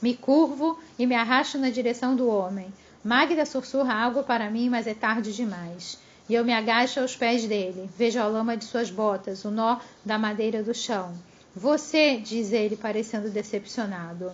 Me 0.00 0.14
curvo 0.14 0.78
e 0.98 1.06
me 1.06 1.14
arrasto 1.14 1.58
na 1.58 1.70
direção 1.70 2.14
do 2.14 2.28
homem. 2.28 2.72
Magda 3.02 3.44
sussurra 3.44 3.94
algo 3.94 4.22
para 4.22 4.50
mim, 4.50 4.68
mas 4.68 4.86
é 4.86 4.94
tarde 4.94 5.32
demais. 5.32 5.98
E 6.28 6.34
eu 6.34 6.44
me 6.44 6.52
agacho 6.52 7.00
aos 7.00 7.14
pés 7.14 7.46
dele. 7.46 7.88
Vejo 7.96 8.18
a 8.18 8.26
lama 8.26 8.56
de 8.56 8.64
suas 8.64 8.90
botas, 8.90 9.44
o 9.44 9.50
nó 9.50 9.78
da 10.04 10.18
madeira 10.18 10.62
do 10.62 10.74
chão. 10.74 11.14
Você, 11.54 12.16
diz 12.16 12.52
ele, 12.52 12.76
parecendo 12.76 13.30
decepcionado. 13.30 14.32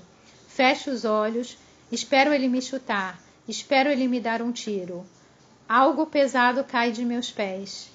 Fecho 0.48 0.90
os 0.90 1.04
olhos, 1.04 1.58
espero 1.90 2.32
ele 2.32 2.48
me 2.48 2.62
chutar, 2.62 3.20
espero 3.46 3.90
ele 3.90 4.06
me 4.08 4.20
dar 4.20 4.40
um 4.40 4.52
tiro. 4.52 5.04
Algo 5.68 6.06
pesado 6.06 6.64
cai 6.64 6.92
de 6.92 7.04
meus 7.04 7.30
pés. 7.30 7.90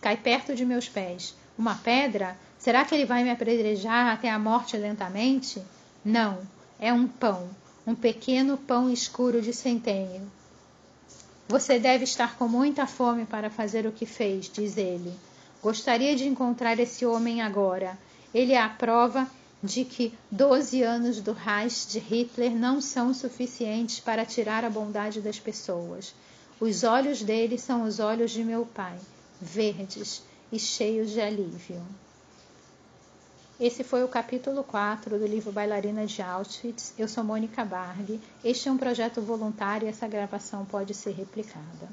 Cai 0.00 0.16
perto 0.16 0.54
de 0.54 0.64
meus 0.64 0.88
pés. 0.88 1.34
Uma 1.56 1.76
pedra? 1.76 2.36
Será 2.58 2.84
que 2.84 2.94
ele 2.94 3.04
vai 3.04 3.22
me 3.22 3.30
apedrejar 3.30 4.12
até 4.12 4.30
a 4.30 4.38
morte 4.38 4.76
lentamente? 4.76 5.62
Não, 6.04 6.40
é 6.80 6.92
um 6.92 7.06
pão, 7.06 7.48
um 7.86 7.94
pequeno 7.94 8.56
pão 8.56 8.90
escuro 8.90 9.40
de 9.40 9.52
centênio. 9.52 10.30
Você 11.48 11.78
deve 11.78 12.04
estar 12.04 12.36
com 12.36 12.48
muita 12.48 12.86
fome 12.86 13.24
para 13.24 13.50
fazer 13.50 13.86
o 13.86 13.92
que 13.92 14.06
fez, 14.06 14.50
diz 14.50 14.76
ele. 14.76 15.12
Gostaria 15.62 16.16
de 16.16 16.26
encontrar 16.26 16.78
esse 16.78 17.04
homem 17.04 17.42
agora. 17.42 17.98
Ele 18.34 18.52
é 18.52 18.60
a 18.60 18.68
prova 18.68 19.28
de 19.62 19.84
que 19.84 20.12
12 20.30 20.82
anos 20.82 21.20
do 21.20 21.32
Reich 21.32 21.86
de 21.86 21.98
Hitler 21.98 22.50
não 22.50 22.80
são 22.80 23.14
suficientes 23.14 24.00
para 24.00 24.24
tirar 24.24 24.64
a 24.64 24.70
bondade 24.70 25.20
das 25.20 25.38
pessoas. 25.38 26.14
Os 26.58 26.82
olhos 26.82 27.22
dele 27.22 27.58
são 27.58 27.84
os 27.84 28.00
olhos 28.00 28.30
de 28.30 28.42
meu 28.42 28.66
pai, 28.66 28.98
verdes 29.40 30.22
e 30.50 30.58
cheios 30.58 31.10
de 31.10 31.20
alívio. 31.20 31.80
Esse 33.62 33.84
foi 33.84 34.02
o 34.02 34.08
capítulo 34.08 34.64
4 34.64 35.20
do 35.20 35.24
livro 35.24 35.52
Bailarina 35.52 36.04
de 36.04 36.20
Auschwitz. 36.20 36.94
Eu 36.98 37.06
sou 37.06 37.22
Mônica 37.22 37.64
Barg. 37.64 38.20
Este 38.44 38.68
é 38.68 38.72
um 38.72 38.76
projeto 38.76 39.22
voluntário 39.22 39.86
e 39.86 39.88
essa 39.88 40.08
gravação 40.08 40.64
pode 40.64 40.92
ser 40.94 41.12
replicada. 41.12 41.88